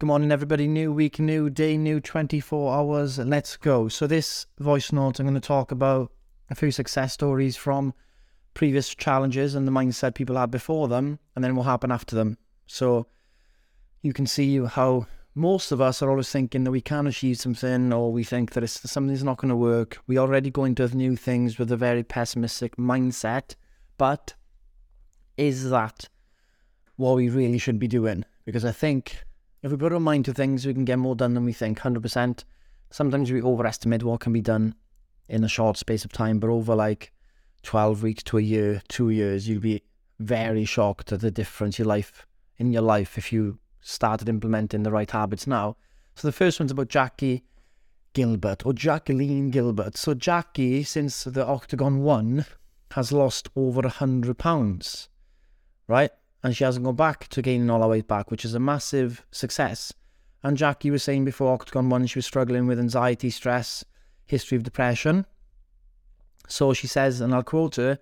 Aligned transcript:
Good 0.00 0.06
morning, 0.06 0.30
everybody. 0.30 0.68
New 0.68 0.92
week, 0.92 1.18
new 1.18 1.50
day, 1.50 1.76
new 1.76 1.98
24 1.98 2.72
hours. 2.72 3.18
Let's 3.18 3.56
go. 3.56 3.88
So, 3.88 4.06
this 4.06 4.46
voice 4.60 4.92
note, 4.92 5.18
I'm 5.18 5.26
going 5.26 5.34
to 5.34 5.40
talk 5.40 5.72
about 5.72 6.12
a 6.48 6.54
few 6.54 6.70
success 6.70 7.14
stories 7.14 7.56
from 7.56 7.92
previous 8.54 8.94
challenges 8.94 9.56
and 9.56 9.66
the 9.66 9.72
mindset 9.72 10.14
people 10.14 10.36
had 10.36 10.52
before 10.52 10.86
them, 10.86 11.18
and 11.34 11.42
then 11.42 11.56
what 11.56 11.64
happened 11.64 11.92
after 11.92 12.14
them. 12.14 12.38
So, 12.64 13.08
you 14.00 14.12
can 14.12 14.24
see 14.24 14.64
how 14.64 15.08
most 15.34 15.72
of 15.72 15.80
us 15.80 16.00
are 16.00 16.10
always 16.10 16.30
thinking 16.30 16.62
that 16.62 16.70
we 16.70 16.80
can 16.80 17.08
achieve 17.08 17.40
something, 17.40 17.92
or 17.92 18.12
we 18.12 18.22
think 18.22 18.52
that 18.52 18.62
it's, 18.62 18.88
something's 18.88 19.24
not 19.24 19.38
going 19.38 19.48
to 19.48 19.56
work. 19.56 19.98
We 20.06 20.16
already 20.16 20.52
go 20.52 20.62
into 20.62 20.86
new 20.96 21.16
things 21.16 21.58
with 21.58 21.72
a 21.72 21.76
very 21.76 22.04
pessimistic 22.04 22.76
mindset. 22.76 23.56
But 23.96 24.34
is 25.36 25.70
that 25.70 26.08
what 26.94 27.16
we 27.16 27.28
really 27.28 27.58
should 27.58 27.80
be 27.80 27.88
doing? 27.88 28.24
Because 28.44 28.64
I 28.64 28.70
think 28.70 29.24
if 29.62 29.70
we 29.70 29.76
put 29.76 29.92
our 29.92 30.00
mind 30.00 30.24
to 30.26 30.34
things, 30.34 30.66
we 30.66 30.74
can 30.74 30.84
get 30.84 30.98
more 30.98 31.16
done 31.16 31.34
than 31.34 31.44
we 31.44 31.52
think, 31.52 31.80
100%. 31.80 32.44
Sometimes 32.90 33.30
we 33.30 33.42
overestimate 33.42 34.02
what 34.02 34.20
can 34.20 34.32
be 34.32 34.40
done 34.40 34.74
in 35.28 35.44
a 35.44 35.48
short 35.48 35.76
space 35.76 36.04
of 36.04 36.12
time, 36.12 36.38
but 36.38 36.50
over 36.50 36.74
like 36.74 37.12
12 37.62 38.02
weeks 38.02 38.22
to 38.24 38.38
a 38.38 38.42
year, 38.42 38.82
two 38.88 39.10
years, 39.10 39.48
you'll 39.48 39.60
be 39.60 39.82
very 40.18 40.64
shocked 40.64 41.12
at 41.12 41.20
the 41.20 41.30
difference 41.30 41.78
your 41.78 41.86
life 41.86 42.26
in 42.56 42.72
your 42.72 42.82
life 42.82 43.16
if 43.16 43.32
you 43.32 43.58
started 43.80 44.28
implementing 44.28 44.82
the 44.82 44.90
right 44.90 45.10
habits 45.10 45.46
now. 45.46 45.76
So 46.14 46.26
the 46.26 46.32
first 46.32 46.58
one's 46.58 46.72
about 46.72 46.88
Jackie 46.88 47.44
Gilbert 48.12 48.66
or 48.66 48.72
Jacqueline 48.72 49.50
Gilbert. 49.50 49.96
So 49.96 50.14
Jackie, 50.14 50.82
since 50.82 51.24
the 51.24 51.46
Octagon 51.46 52.02
one, 52.02 52.46
has 52.92 53.12
lost 53.12 53.48
over 53.54 53.80
a 53.80 53.90
hundred 53.90 54.38
pounds, 54.38 55.08
right? 55.86 56.10
And 56.42 56.56
she 56.56 56.64
hasn't 56.64 56.84
gone 56.84 56.96
back 56.96 57.28
to 57.28 57.42
gaining 57.42 57.70
all 57.70 57.82
her 57.82 57.88
weight 57.88 58.08
back, 58.08 58.30
which 58.30 58.44
is 58.44 58.54
a 58.54 58.60
massive 58.60 59.24
success. 59.30 59.92
And 60.42 60.56
Jackie 60.56 60.90
was 60.90 61.02
saying 61.02 61.24
before 61.24 61.52
Octagon 61.52 61.88
1 61.88 62.06
she 62.06 62.18
was 62.18 62.26
struggling 62.26 62.66
with 62.66 62.78
anxiety, 62.78 63.30
stress, 63.30 63.84
history 64.24 64.56
of 64.56 64.62
depression. 64.62 65.26
So 66.46 66.72
she 66.72 66.86
says, 66.86 67.20
and 67.20 67.34
I'll 67.34 67.42
quote 67.42 67.76
her, 67.76 67.98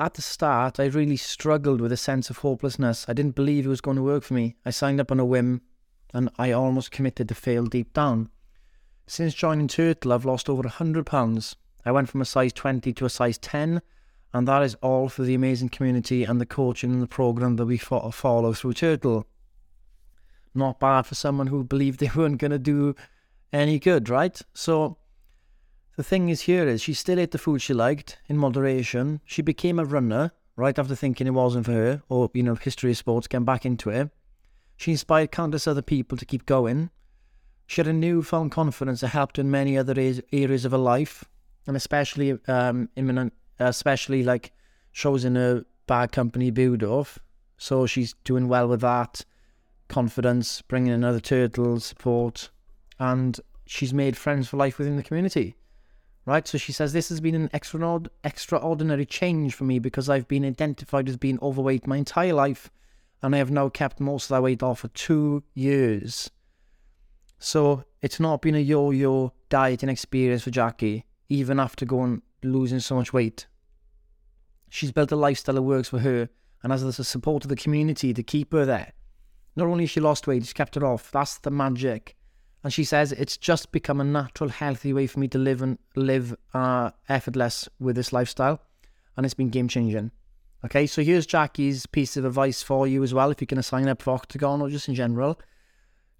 at 0.00 0.14
the 0.14 0.22
start, 0.22 0.80
I 0.80 0.86
really 0.86 1.16
struggled 1.16 1.80
with 1.80 1.92
a 1.92 1.96
sense 1.96 2.30
of 2.30 2.38
hopelessness. 2.38 3.04
I 3.08 3.12
didn't 3.12 3.34
believe 3.34 3.66
it 3.66 3.70
was 3.70 3.82
going 3.82 3.96
to 3.98 4.02
work 4.02 4.24
for 4.24 4.34
me. 4.34 4.56
I 4.64 4.70
signed 4.70 5.00
up 5.00 5.12
on 5.12 5.20
a 5.20 5.24
whim 5.24 5.60
and 6.12 6.30
I 6.38 6.52
almost 6.52 6.90
committed 6.90 7.28
to 7.28 7.34
fail 7.34 7.66
deep 7.66 7.92
down. 7.92 8.30
Since 9.06 9.34
joining 9.34 9.68
Turtle, 9.68 10.12
I've 10.12 10.24
lost 10.24 10.48
over 10.48 10.62
100 10.62 11.04
pounds. 11.04 11.56
I 11.84 11.92
went 11.92 12.08
from 12.08 12.20
a 12.22 12.24
size 12.24 12.52
20 12.52 12.92
to 12.94 13.04
a 13.04 13.10
size 13.10 13.38
10 13.38 13.82
and 14.32 14.46
that 14.46 14.62
is 14.62 14.76
all 14.76 15.08
for 15.08 15.22
the 15.22 15.34
amazing 15.34 15.68
community 15.68 16.24
and 16.24 16.40
the 16.40 16.46
coaching 16.46 16.92
and 16.92 17.02
the 17.02 17.06
program 17.06 17.56
that 17.56 17.66
we 17.66 17.78
follow 17.78 18.52
through 18.52 18.74
Turtle. 18.74 19.26
Not 20.54 20.80
bad 20.80 21.02
for 21.06 21.14
someone 21.14 21.48
who 21.48 21.64
believed 21.64 22.00
they 22.00 22.10
weren't 22.16 22.38
going 22.38 22.50
to 22.50 22.58
do 22.58 22.94
any 23.52 23.78
good, 23.78 24.08
right? 24.08 24.40
So 24.54 24.98
the 25.96 26.04
thing 26.04 26.28
is 26.28 26.42
here 26.42 26.66
is 26.66 26.82
she 26.82 26.94
still 26.94 27.18
ate 27.18 27.32
the 27.32 27.38
food 27.38 27.60
she 27.60 27.74
liked 27.74 28.18
in 28.26 28.36
moderation. 28.36 29.20
She 29.24 29.42
became 29.42 29.78
a 29.78 29.84
runner 29.84 30.32
right 30.56 30.78
after 30.78 30.94
thinking 30.94 31.26
it 31.26 31.30
wasn't 31.30 31.66
for 31.66 31.72
her, 31.72 32.02
or 32.08 32.30
you 32.34 32.42
know, 32.42 32.54
history 32.54 32.90
of 32.92 32.96
sports, 32.96 33.26
getting 33.26 33.44
back 33.44 33.64
into 33.66 33.90
it. 33.90 34.10
She 34.76 34.92
inspired 34.92 35.32
countless 35.32 35.66
other 35.66 35.82
people 35.82 36.16
to 36.18 36.24
keep 36.24 36.46
going. 36.46 36.90
She 37.66 37.80
had 37.80 37.86
a 37.86 37.92
newfound 37.92 38.50
confidence 38.52 39.00
that 39.00 39.08
helped 39.08 39.38
in 39.38 39.50
many 39.50 39.76
other 39.76 39.94
areas 40.32 40.64
of 40.64 40.72
her 40.72 40.78
life, 40.78 41.24
and 41.66 41.76
especially 41.76 42.38
um, 42.48 42.88
in 42.96 43.30
especially 43.68 44.22
like 44.22 44.52
shows 44.92 45.24
in 45.24 45.36
a 45.36 45.64
bad 45.86 46.12
company 46.12 46.50
Budorf. 46.50 47.18
So 47.58 47.86
she's 47.86 48.14
doing 48.24 48.48
well 48.48 48.68
with 48.68 48.80
that. 48.80 49.24
Confidence, 49.88 50.62
bringing 50.62 50.92
another 50.92 51.20
turtle 51.20 51.80
support, 51.80 52.50
and 52.98 53.38
she's 53.66 53.92
made 53.92 54.16
friends 54.16 54.48
for 54.48 54.56
life 54.56 54.78
within 54.78 54.96
the 54.96 55.02
community. 55.02 55.56
Right? 56.26 56.46
So 56.46 56.58
she 56.58 56.72
says, 56.72 56.92
This 56.92 57.08
has 57.08 57.20
been 57.20 57.34
an 57.34 57.50
extraordinary 57.52 59.06
change 59.06 59.54
for 59.54 59.64
me 59.64 59.78
because 59.78 60.08
I've 60.08 60.28
been 60.28 60.44
identified 60.44 61.08
as 61.08 61.16
being 61.16 61.38
overweight 61.42 61.86
my 61.86 61.96
entire 61.96 62.34
life 62.34 62.70
and 63.22 63.34
I 63.34 63.38
have 63.38 63.50
now 63.50 63.68
kept 63.68 64.00
most 64.00 64.24
of 64.24 64.36
that 64.36 64.42
weight 64.42 64.62
off 64.62 64.80
for 64.80 64.88
two 64.88 65.42
years. 65.54 66.30
So 67.38 67.84
it's 68.02 68.20
not 68.20 68.42
been 68.42 68.54
a 68.54 68.60
yo 68.60 68.90
yo 68.90 69.32
dieting 69.48 69.88
experience 69.88 70.42
for 70.44 70.50
Jackie, 70.50 71.04
even 71.28 71.58
after 71.58 71.84
going 71.84 72.22
losing 72.42 72.80
so 72.80 72.94
much 72.94 73.12
weight. 73.12 73.46
She's 74.68 74.92
built 74.92 75.12
a 75.12 75.16
lifestyle 75.16 75.54
that 75.56 75.62
works 75.62 75.88
for 75.88 75.98
her 76.00 76.28
and 76.62 76.72
has 76.72 76.96
the 76.96 77.04
support 77.04 77.44
of 77.44 77.48
the 77.48 77.56
community 77.56 78.14
to 78.14 78.22
keep 78.22 78.52
her 78.52 78.64
there. 78.64 78.92
Not 79.56 79.66
only 79.66 79.84
has 79.84 79.90
she 79.90 80.00
lost 80.00 80.26
weight, 80.26 80.42
she's 80.42 80.52
kept 80.52 80.76
it 80.76 80.82
off. 80.82 81.10
That's 81.10 81.38
the 81.38 81.50
magic. 81.50 82.16
And 82.62 82.72
she 82.72 82.84
says 82.84 83.12
it's 83.12 83.36
just 83.36 83.72
become 83.72 84.00
a 84.00 84.04
natural, 84.04 84.50
healthy 84.50 84.92
way 84.92 85.06
for 85.06 85.18
me 85.18 85.28
to 85.28 85.38
live 85.38 85.62
and 85.62 85.78
live 85.96 86.36
uh, 86.52 86.90
effortless 87.08 87.68
with 87.78 87.96
this 87.96 88.12
lifestyle, 88.12 88.60
and 89.16 89.24
it's 89.24 89.34
been 89.34 89.48
game 89.48 89.68
changing. 89.68 90.10
Okay, 90.62 90.86
so 90.86 91.02
here's 91.02 91.24
Jackie's 91.24 91.86
piece 91.86 92.18
of 92.18 92.26
advice 92.26 92.62
for 92.62 92.86
you 92.86 93.02
as 93.02 93.14
well. 93.14 93.30
If 93.30 93.40
you're 93.40 93.46
going 93.46 93.56
to 93.56 93.62
sign 93.62 93.88
up 93.88 94.02
for 94.02 94.12
Octagon 94.12 94.60
or 94.60 94.68
just 94.68 94.88
in 94.88 94.94
general, 94.94 95.40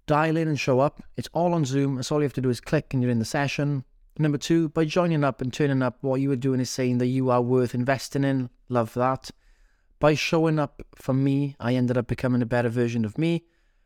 dial 0.07 0.35
in 0.35 0.47
and 0.47 0.59
show 0.59 0.79
up. 0.79 1.03
It's 1.15 1.29
all 1.31 1.53
on 1.53 1.63
Zoom. 1.63 1.95
That's 1.95 2.11
all 2.11 2.19
you 2.19 2.23
have 2.23 2.33
to 2.33 2.41
do 2.41 2.49
is 2.49 2.59
click 2.59 2.91
and 2.91 3.03
you're 3.03 3.11
in 3.11 3.19
the 3.19 3.25
session. 3.25 3.85
Number 4.17 4.37
two, 4.37 4.69
by 4.69 4.85
joining 4.85 5.23
up 5.23 5.41
and 5.41 5.53
turning 5.53 5.81
up, 5.81 5.97
what 6.01 6.19
you 6.21 6.31
are 6.31 6.35
doing 6.35 6.59
is 6.59 6.69
saying 6.69 6.97
that 6.97 7.07
you 7.07 7.29
are 7.29 7.41
worth 7.41 7.73
investing 7.73 8.23
in. 8.23 8.49
Love 8.69 8.93
that. 8.93 9.31
By 9.99 10.15
showing 10.15 10.59
up 10.59 10.81
for 10.95 11.13
me, 11.13 11.55
I 11.59 11.75
ended 11.75 11.97
up 11.97 12.07
becoming 12.07 12.41
a 12.41 12.45
better 12.45 12.69
version 12.69 13.05
of 13.05 13.17
me. 13.17 13.45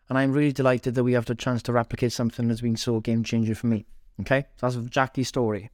And 0.10 0.18
I'm 0.18 0.32
really 0.32 0.52
delighted 0.52 0.96
that 0.96 1.04
we 1.04 1.14
have 1.14 1.26
the 1.26 1.36
chance 1.36 1.62
to 1.64 1.74
replicate 1.74 2.12
something 2.12 2.48
that's 2.48 2.62
been 2.62 2.78
so 2.78 3.00
game 3.00 3.24
changing 3.24 3.56
for 3.56 3.68
me. 3.68 3.86
Okay, 4.22 4.46
so 4.58 4.70
that's 4.70 4.90
Jackie's 4.90 5.28
story. 5.28 5.70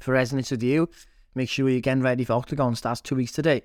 For 0.00 0.12
resonance 0.12 0.50
with 0.50 0.62
you, 0.62 0.88
make 1.34 1.48
sure 1.48 1.68
you're 1.68 1.80
getting 1.80 2.02
ready 2.02 2.24
for 2.24 2.32
Octagon. 2.34 2.74
Starts 2.74 3.00
two 3.00 3.14
weeks 3.16 3.32
today. 3.32 3.62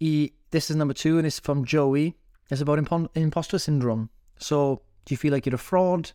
E, 0.00 0.30
this 0.50 0.70
is 0.70 0.76
number 0.76 0.94
two, 0.94 1.18
and 1.18 1.26
it's 1.26 1.40
from 1.40 1.64
Joey. 1.64 2.16
It's 2.50 2.60
about 2.60 2.78
impo- 2.78 3.08
imposter 3.14 3.58
syndrome. 3.58 4.10
So, 4.38 4.82
do 5.04 5.14
you 5.14 5.16
feel 5.16 5.32
like 5.32 5.46
you're 5.46 5.54
a 5.54 5.58
fraud? 5.58 6.12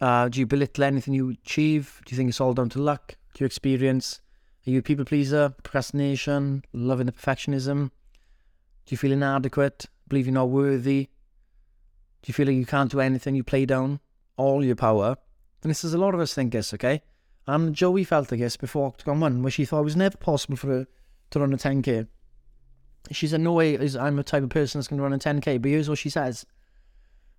Uh, 0.00 0.28
do 0.28 0.38
you 0.38 0.46
belittle 0.46 0.84
anything 0.84 1.14
you 1.14 1.30
achieve? 1.30 2.00
Do 2.04 2.12
you 2.12 2.16
think 2.16 2.28
it's 2.28 2.40
all 2.40 2.54
down 2.54 2.68
to 2.70 2.80
luck? 2.80 3.16
Do 3.34 3.42
you 3.42 3.46
experience? 3.46 4.20
Are 4.66 4.70
you 4.70 4.78
a 4.78 4.82
people 4.82 5.04
pleaser? 5.04 5.54
Procrastination? 5.62 6.64
Loving 6.72 7.06
the 7.06 7.12
perfectionism? 7.12 7.90
Do 8.86 8.92
you 8.92 8.96
feel 8.96 9.12
inadequate? 9.12 9.86
Believe 10.08 10.26
you're 10.26 10.34
not 10.34 10.50
worthy? 10.50 11.08
Do 12.22 12.28
you 12.30 12.34
feel 12.34 12.46
like 12.46 12.56
you 12.56 12.66
can't 12.66 12.90
do 12.90 13.00
anything? 13.00 13.34
You 13.34 13.44
play 13.44 13.66
down 13.66 14.00
all 14.36 14.64
your 14.64 14.76
power? 14.76 15.16
And 15.62 15.70
this 15.70 15.84
is 15.84 15.94
a 15.94 15.98
lot 15.98 16.14
of 16.14 16.20
us 16.20 16.34
think 16.34 16.52
this, 16.52 16.72
okay? 16.74 17.02
And 17.46 17.74
Joey 17.74 18.04
felt 18.04 18.30
like 18.30 18.40
this 18.40 18.56
before 18.56 18.86
Octagon 18.86 19.20
1, 19.20 19.42
where 19.42 19.50
she 19.50 19.64
thought 19.64 19.80
it 19.80 19.84
was 19.84 19.96
never 19.96 20.16
possible 20.16 20.56
for 20.56 20.68
her 20.68 20.86
to 21.30 21.40
run 21.40 21.52
a 21.52 21.56
10k. 21.56 22.06
She 23.10 23.26
said, 23.26 23.40
No 23.40 23.54
way, 23.54 23.78
I'm 23.98 24.16
the 24.16 24.22
type 24.22 24.42
of 24.42 24.50
person 24.50 24.78
that's 24.78 24.88
going 24.88 24.98
to 24.98 25.02
run 25.02 25.12
a 25.12 25.18
10k. 25.18 25.60
But 25.62 25.70
here's 25.70 25.88
what 25.88 25.98
she 25.98 26.10
says. 26.10 26.44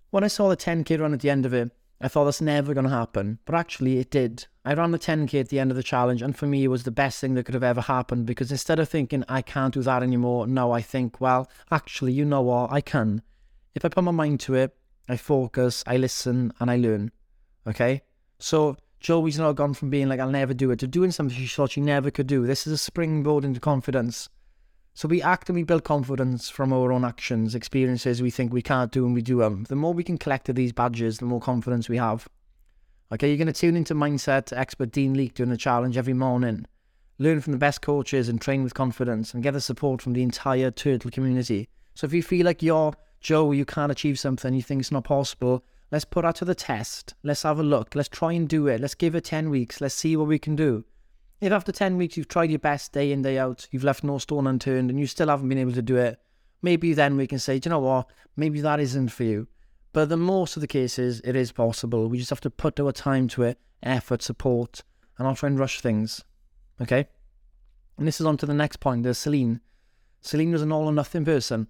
When 0.09 0.23
I 0.23 0.27
saw 0.27 0.49
the 0.49 0.57
10k 0.57 0.99
run 0.99 1.13
at 1.13 1.19
the 1.19 1.29
end 1.29 1.45
of 1.45 1.53
it, 1.53 1.71
I 2.01 2.07
thought 2.07 2.25
that's 2.25 2.39
never 2.41 2.73
going 2.73 2.85
to 2.85 2.89
happen, 2.89 3.39
but 3.45 3.55
actually 3.55 3.97
it 3.97 4.09
did. 4.09 4.47
I 4.63 4.73
ran 4.73 4.91
the 4.91 4.99
10k 4.99 5.39
at 5.39 5.49
the 5.49 5.59
end 5.59 5.69
of 5.69 5.77
the 5.77 5.83
challenge, 5.83 6.21
and 6.21 6.35
for 6.35 6.47
me, 6.47 6.63
it 6.63 6.69
was 6.69 6.83
the 6.83 6.91
best 6.91 7.19
thing 7.19 7.33
that 7.33 7.43
could 7.43 7.55
have 7.55 7.63
ever 7.63 7.81
happened 7.81 8.25
because 8.25 8.51
instead 8.51 8.79
of 8.79 8.87
thinking 8.87 9.25
I 9.27 9.41
can't 9.41 9.73
do 9.73 9.81
that 9.81 10.01
anymore, 10.01 10.47
now 10.47 10.71
I 10.71 10.81
think, 10.81 11.19
well, 11.19 11.49
actually, 11.71 12.13
you 12.13 12.23
know 12.23 12.41
what, 12.41 12.71
I 12.71 12.79
can. 12.79 13.21
If 13.75 13.83
I 13.83 13.89
put 13.89 14.03
my 14.03 14.11
mind 14.11 14.39
to 14.41 14.55
it, 14.55 14.75
I 15.09 15.17
focus, 15.17 15.83
I 15.85 15.97
listen, 15.97 16.53
and 16.59 16.71
I 16.71 16.77
learn. 16.77 17.11
Okay? 17.67 18.01
So 18.37 18.77
Joey's 18.99 19.37
now 19.39 19.51
gone 19.51 19.73
from 19.73 19.89
being 19.89 20.07
like, 20.07 20.19
I'll 20.19 20.29
never 20.29 20.53
do 20.53 20.71
it, 20.71 20.79
to 20.79 20.87
doing 20.87 21.11
something 21.11 21.35
she 21.35 21.47
thought 21.47 21.71
she 21.71 21.81
never 21.81 22.11
could 22.11 22.27
do. 22.27 22.45
This 22.45 22.65
is 22.65 22.73
a 22.73 22.77
springboard 22.77 23.43
into 23.43 23.59
confidence. 23.59 24.29
So 24.93 25.07
we 25.07 25.21
act 25.21 25.49
and 25.49 25.55
we 25.55 25.63
build 25.63 25.83
confidence 25.83 26.49
from 26.49 26.73
our 26.73 26.91
own 26.91 27.05
actions, 27.05 27.55
experiences 27.55 28.21
we 28.21 28.31
think 28.31 28.51
we 28.51 28.61
can't 28.61 28.91
do 28.91 29.05
and 29.05 29.13
we 29.13 29.21
do 29.21 29.39
them. 29.39 29.65
The 29.69 29.75
more 29.75 29.93
we 29.93 30.03
can 30.03 30.17
collect 30.17 30.49
of 30.49 30.55
these 30.55 30.73
badges, 30.73 31.19
the 31.19 31.25
more 31.25 31.39
confidence 31.39 31.87
we 31.87 31.97
have. 31.97 32.27
Okay, 33.11 33.27
you're 33.27 33.37
going 33.37 33.47
to 33.47 33.53
tune 33.53 33.75
into 33.75 33.95
Mindset 33.95 34.55
expert 34.55 34.91
Dean 34.91 35.13
Leake 35.13 35.33
doing 35.33 35.51
a 35.51 35.57
challenge 35.57 35.97
every 35.97 36.13
morning. 36.13 36.65
Learn 37.17 37.41
from 37.41 37.53
the 37.53 37.59
best 37.59 37.81
coaches 37.81 38.29
and 38.29 38.39
train 38.39 38.63
with 38.63 38.73
confidence 38.73 39.33
and 39.33 39.41
get 39.41 39.51
the 39.51 39.61
support 39.61 40.01
from 40.01 40.13
the 40.13 40.23
entire 40.23 40.71
Turtle 40.71 41.11
community. 41.11 41.67
So 41.95 42.05
if 42.05 42.13
you 42.13 42.21
feel 42.21 42.45
like 42.45 42.61
you're 42.61 42.93
Joe, 43.21 43.51
you 43.51 43.65
can't 43.65 43.91
achieve 43.91 44.17
something, 44.17 44.53
you 44.53 44.61
think 44.61 44.81
it's 44.81 44.91
not 44.91 45.03
possible, 45.03 45.63
let's 45.91 46.05
put 46.05 46.21
that 46.21 46.35
to 46.35 46.45
the 46.45 46.55
test. 46.55 47.13
Let's 47.23 47.43
have 47.43 47.59
a 47.59 47.63
look. 47.63 47.95
Let's 47.95 48.09
try 48.09 48.33
and 48.33 48.47
do 48.47 48.67
it. 48.67 48.79
Let's 48.79 48.95
give 48.95 49.15
it 49.15 49.25
10 49.25 49.49
weeks. 49.49 49.81
Let's 49.81 49.95
see 49.95 50.15
what 50.15 50.27
we 50.27 50.39
can 50.39 50.55
do. 50.55 50.85
If 51.41 51.53
after 51.53 51.71
10 51.71 51.95
weeks 51.95 52.17
you've 52.17 52.27
tried 52.27 52.49
your 52.49 52.59
best 52.59 52.91
day 52.91 53.11
in, 53.11 53.21
day 53.21 53.37
out, 53.37 53.67
you've 53.71 53.83
left 53.83 54.03
no 54.03 54.17
stone 54.17 54.47
unturned, 54.47 54.89
and 54.89 54.99
you 54.99 55.07
still 55.07 55.29
haven't 55.29 55.47
been 55.47 55.57
able 55.57 55.71
to 55.73 55.81
do 55.81 55.95
it, 55.95 56.19
maybe 56.61 56.93
then 56.93 57.15
we 57.15 57.27
can 57.27 57.39
say, 57.39 57.59
do 57.59 57.69
you 57.69 57.71
know 57.71 57.79
what? 57.79 58.09
Maybe 58.35 58.59
that 58.61 58.79
isn't 58.79 59.09
for 59.09 59.23
you. 59.23 59.47
But 59.93 60.09
the 60.09 60.17
most 60.17 60.57
of 60.57 60.61
the 60.61 60.67
cases, 60.67 61.21
it 61.23 61.35
is 61.35 61.51
possible. 61.51 62.07
We 62.07 62.17
just 62.17 62.29
have 62.29 62.41
to 62.41 62.49
put 62.49 62.79
our 62.79 62.91
time 62.91 63.27
to 63.29 63.43
it, 63.43 63.59
effort, 63.81 64.21
support, 64.21 64.83
and 65.17 65.27
not 65.27 65.37
try 65.37 65.47
and 65.47 65.57
rush 65.57 65.81
things. 65.81 66.23
Okay? 66.81 67.07
And 67.97 68.07
this 68.07 68.19
is 68.19 68.25
on 68.25 68.37
to 68.37 68.45
the 68.45 68.53
next 68.53 68.77
point. 68.77 69.03
There's 69.03 69.17
Celine. 69.17 69.61
Celine 70.21 70.51
was 70.51 70.61
an 70.61 70.71
all 70.71 70.85
or 70.85 70.93
nothing 70.93 71.25
person 71.25 71.67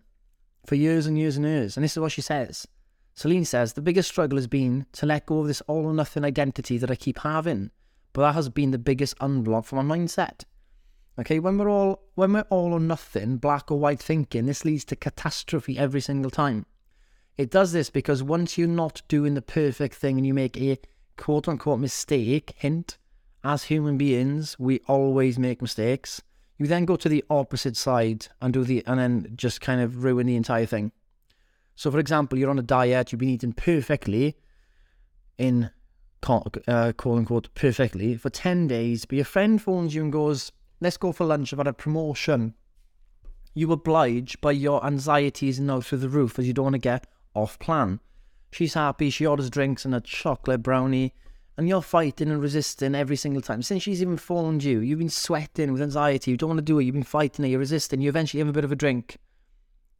for 0.65 0.75
years 0.75 1.05
and 1.05 1.17
years 1.17 1.37
and 1.37 1.45
years. 1.45 1.77
And 1.77 1.83
this 1.83 1.93
is 1.93 1.99
what 1.99 2.11
she 2.11 2.21
says 2.21 2.67
Celine 3.15 3.45
says, 3.45 3.73
the 3.73 3.81
biggest 3.81 4.09
struggle 4.09 4.37
has 4.37 4.47
been 4.47 4.85
to 4.93 5.05
let 5.05 5.25
go 5.25 5.39
of 5.39 5.47
this 5.47 5.61
all 5.61 5.85
or 5.85 5.93
nothing 5.93 6.23
identity 6.23 6.77
that 6.77 6.91
I 6.91 6.95
keep 6.95 7.19
having. 7.19 7.71
But 8.13 8.21
that 8.21 8.35
has 8.35 8.49
been 8.49 8.71
the 8.71 8.77
biggest 8.77 9.17
unblock 9.19 9.65
for 9.65 9.81
my 9.81 9.97
mindset. 9.97 10.43
Okay, 11.19 11.39
when 11.39 11.57
we're 11.57 11.69
all 11.69 12.03
when 12.15 12.33
we're 12.33 12.45
all 12.49 12.73
or 12.73 12.79
nothing, 12.79 13.37
black 13.37 13.71
or 13.71 13.79
white 13.79 13.99
thinking, 13.99 14.45
this 14.45 14.63
leads 14.63 14.85
to 14.85 14.95
catastrophe 14.95 15.77
every 15.77 16.01
single 16.01 16.31
time. 16.31 16.65
It 17.37 17.51
does 17.51 17.71
this 17.71 17.89
because 17.89 18.23
once 18.23 18.57
you're 18.57 18.67
not 18.67 19.01
doing 19.07 19.33
the 19.33 19.41
perfect 19.41 19.95
thing 19.95 20.17
and 20.17 20.25
you 20.25 20.33
make 20.33 20.57
a 20.57 20.79
quote 21.17 21.47
unquote 21.47 21.79
mistake, 21.79 22.53
hint, 22.57 22.97
as 23.43 23.65
human 23.65 23.97
beings, 23.97 24.57
we 24.59 24.79
always 24.87 25.37
make 25.37 25.61
mistakes. 25.61 26.21
You 26.57 26.67
then 26.67 26.85
go 26.85 26.95
to 26.97 27.09
the 27.09 27.23
opposite 27.29 27.77
side 27.77 28.27
and 28.41 28.53
do 28.53 28.63
the 28.63 28.83
and 28.85 28.99
then 28.99 29.33
just 29.35 29.61
kind 29.61 29.81
of 29.81 30.03
ruin 30.03 30.27
the 30.27 30.35
entire 30.35 30.65
thing. 30.65 30.91
So, 31.75 31.89
for 31.89 31.99
example, 31.99 32.37
you're 32.37 32.49
on 32.49 32.59
a 32.59 32.63
diet, 32.63 33.11
you've 33.11 33.19
been 33.19 33.29
eating 33.29 33.53
perfectly, 33.53 34.35
in 35.37 35.71
uh, 36.27 36.91
quote 36.97 37.17
unquote 37.17 37.49
perfectly 37.55 38.15
for 38.15 38.29
10 38.29 38.67
days, 38.67 39.05
but 39.05 39.15
your 39.15 39.25
friend 39.25 39.61
phones 39.61 39.95
you 39.95 40.03
and 40.03 40.11
goes, 40.11 40.51
Let's 40.81 40.97
go 40.97 41.11
for 41.11 41.25
lunch, 41.25 41.51
I've 41.51 41.59
had 41.59 41.67
a 41.67 41.73
promotion. 41.73 42.53
You 43.53 43.71
oblige 43.71 44.39
by 44.39 44.51
your 44.51 44.85
anxieties 44.85 45.59
now 45.59 45.81
through 45.81 45.97
the 45.97 46.09
roof 46.09 46.39
as 46.39 46.47
you 46.47 46.53
don't 46.53 46.63
want 46.63 46.75
to 46.75 46.79
get 46.79 47.07
off 47.33 47.59
plan. 47.59 47.99
She's 48.51 48.73
happy, 48.73 49.09
she 49.09 49.25
orders 49.25 49.49
drinks 49.49 49.85
and 49.85 49.93
a 49.93 50.01
chocolate 50.01 50.63
brownie, 50.63 51.13
and 51.57 51.67
you're 51.67 51.81
fighting 51.81 52.29
and 52.29 52.41
resisting 52.41 52.95
every 52.95 53.17
single 53.17 53.41
time. 53.41 53.61
Since 53.61 53.83
she's 53.83 54.01
even 54.01 54.17
phoned 54.17 54.63
you, 54.63 54.79
you've 54.79 54.99
been 54.99 55.09
sweating 55.09 55.73
with 55.73 55.81
anxiety, 55.81 56.31
you 56.31 56.37
don't 56.37 56.49
want 56.49 56.59
to 56.59 56.63
do 56.63 56.79
it, 56.79 56.85
you've 56.85 56.93
been 56.93 57.03
fighting 57.03 57.43
it, 57.43 57.49
you're 57.49 57.59
resisting, 57.59 57.99
you 57.99 58.09
eventually 58.09 58.39
have 58.39 58.47
a 58.47 58.53
bit 58.53 58.63
of 58.63 58.71
a 58.71 58.77
drink. 58.77 59.17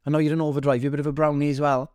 I 0.06 0.10
know 0.10 0.18
you're 0.18 0.32
in 0.32 0.40
overdrive, 0.40 0.82
you're 0.82 0.88
a 0.88 0.92
bit 0.92 1.00
of 1.00 1.06
a 1.06 1.12
brownie 1.12 1.50
as 1.50 1.60
well. 1.60 1.92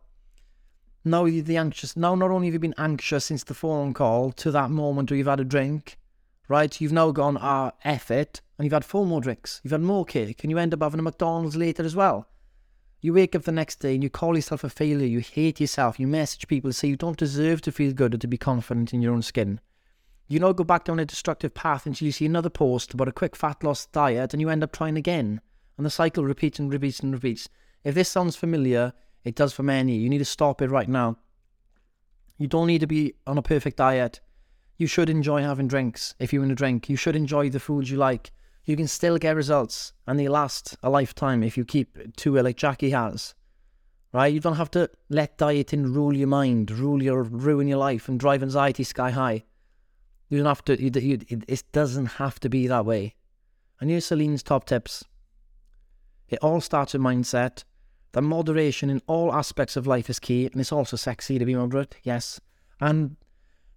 Now 1.06 1.24
you're 1.24 1.44
the 1.44 1.56
anxious. 1.56 1.96
Now 1.96 2.16
not 2.16 2.32
only 2.32 2.48
have 2.48 2.54
you 2.54 2.58
been 2.58 2.74
anxious 2.76 3.26
since 3.26 3.44
the 3.44 3.54
phone 3.54 3.94
call 3.94 4.32
to 4.32 4.50
that 4.50 4.72
moment 4.72 5.08
where 5.08 5.16
you've 5.16 5.28
had 5.28 5.38
a 5.38 5.44
drink, 5.44 6.00
right? 6.48 6.80
You've 6.80 6.90
now 6.90 7.12
gone, 7.12 7.38
ah, 7.40 7.70
F 7.84 8.10
it, 8.10 8.40
and 8.58 8.66
you've 8.66 8.72
had 8.72 8.84
four 8.84 9.06
more 9.06 9.20
drinks. 9.20 9.60
You've 9.62 9.70
had 9.70 9.82
more 9.82 10.04
cake, 10.04 10.42
and 10.42 10.50
you 10.50 10.58
end 10.58 10.74
up 10.74 10.82
having 10.82 10.98
a 10.98 11.04
McDonald's 11.04 11.54
later 11.54 11.84
as 11.84 11.94
well. 11.94 12.26
You 13.00 13.12
wake 13.12 13.36
up 13.36 13.44
the 13.44 13.52
next 13.52 13.76
day 13.76 13.94
and 13.94 14.02
you 14.02 14.10
call 14.10 14.34
yourself 14.34 14.64
a 14.64 14.68
failure. 14.68 15.06
You 15.06 15.20
hate 15.20 15.60
yourself. 15.60 16.00
You 16.00 16.08
message 16.08 16.48
people 16.48 16.72
say 16.72 16.88
you 16.88 16.96
don't 16.96 17.16
deserve 17.16 17.60
to 17.60 17.70
feel 17.70 17.92
good 17.92 18.14
or 18.14 18.18
to 18.18 18.26
be 18.26 18.36
confident 18.36 18.92
in 18.92 19.00
your 19.00 19.12
own 19.12 19.22
skin. 19.22 19.60
You 20.26 20.40
now 20.40 20.50
go 20.50 20.64
back 20.64 20.86
down 20.86 20.98
a 20.98 21.04
destructive 21.04 21.54
path 21.54 21.86
until 21.86 22.06
you 22.06 22.10
see 22.10 22.26
another 22.26 22.50
post 22.50 22.94
about 22.94 23.06
a 23.06 23.12
quick 23.12 23.36
fat 23.36 23.62
loss 23.62 23.86
diet 23.86 24.34
and 24.34 24.40
you 24.40 24.48
end 24.48 24.64
up 24.64 24.72
trying 24.72 24.96
again. 24.96 25.40
And 25.76 25.86
the 25.86 25.90
cycle 25.90 26.24
repeats 26.24 26.58
and 26.58 26.72
repeats 26.72 26.98
and 26.98 27.12
repeats. 27.14 27.48
If 27.84 27.94
this 27.94 28.08
sounds 28.08 28.34
familiar, 28.34 28.92
it 29.26 29.34
does 29.34 29.52
for 29.52 29.64
many. 29.64 29.96
You 29.96 30.08
need 30.08 30.18
to 30.18 30.24
stop 30.24 30.62
it 30.62 30.70
right 30.70 30.88
now. 30.88 31.16
You 32.38 32.46
don't 32.46 32.68
need 32.68 32.78
to 32.82 32.86
be 32.86 33.14
on 33.26 33.36
a 33.36 33.42
perfect 33.42 33.78
diet. 33.78 34.20
You 34.76 34.86
should 34.86 35.10
enjoy 35.10 35.42
having 35.42 35.66
drinks 35.66 36.14
if 36.20 36.32
you 36.32 36.38
want 36.38 36.50
to 36.50 36.54
drink. 36.54 36.88
You 36.88 36.94
should 36.94 37.16
enjoy 37.16 37.50
the 37.50 37.58
foods 37.58 37.90
you 37.90 37.96
like. 37.96 38.30
You 38.64 38.76
can 38.76 38.86
still 38.86 39.18
get 39.18 39.34
results 39.34 39.92
and 40.06 40.16
they 40.16 40.28
last 40.28 40.76
a 40.80 40.90
lifetime 40.90 41.42
if 41.42 41.56
you 41.56 41.64
keep 41.64 42.16
to 42.18 42.36
it 42.36 42.40
uh, 42.40 42.42
like 42.44 42.56
Jackie 42.56 42.90
has. 42.90 43.34
Right? 44.12 44.32
You 44.32 44.38
don't 44.38 44.56
have 44.56 44.70
to 44.72 44.88
let 45.08 45.38
dieting 45.38 45.92
rule 45.92 46.14
your 46.14 46.28
mind, 46.28 46.70
rule 46.70 47.02
your, 47.02 47.24
ruin 47.24 47.66
your 47.66 47.78
life 47.78 48.08
and 48.08 48.20
drive 48.20 48.44
anxiety 48.44 48.84
sky 48.84 49.10
high. 49.10 49.42
You 50.28 50.38
don't 50.38 50.46
have 50.46 50.64
to, 50.66 50.80
you, 50.80 50.92
you, 51.00 51.18
it 51.48 51.64
doesn't 51.72 52.06
have 52.06 52.38
to 52.40 52.48
be 52.48 52.68
that 52.68 52.86
way. 52.86 53.16
And 53.80 53.90
here's 53.90 54.06
Celine's 54.06 54.44
top 54.44 54.66
tips. 54.66 55.04
It 56.28 56.38
all 56.42 56.60
starts 56.60 56.92
with 56.92 57.02
mindset 57.02 57.64
that 58.16 58.22
moderation 58.22 58.88
in 58.88 59.02
all 59.06 59.34
aspects 59.34 59.76
of 59.76 59.86
life 59.86 60.08
is 60.08 60.18
key, 60.18 60.46
and 60.46 60.58
it's 60.58 60.72
also 60.72 60.96
sexy 60.96 61.38
to 61.38 61.44
be 61.44 61.54
moderate, 61.54 61.96
yes. 62.02 62.40
And 62.80 63.16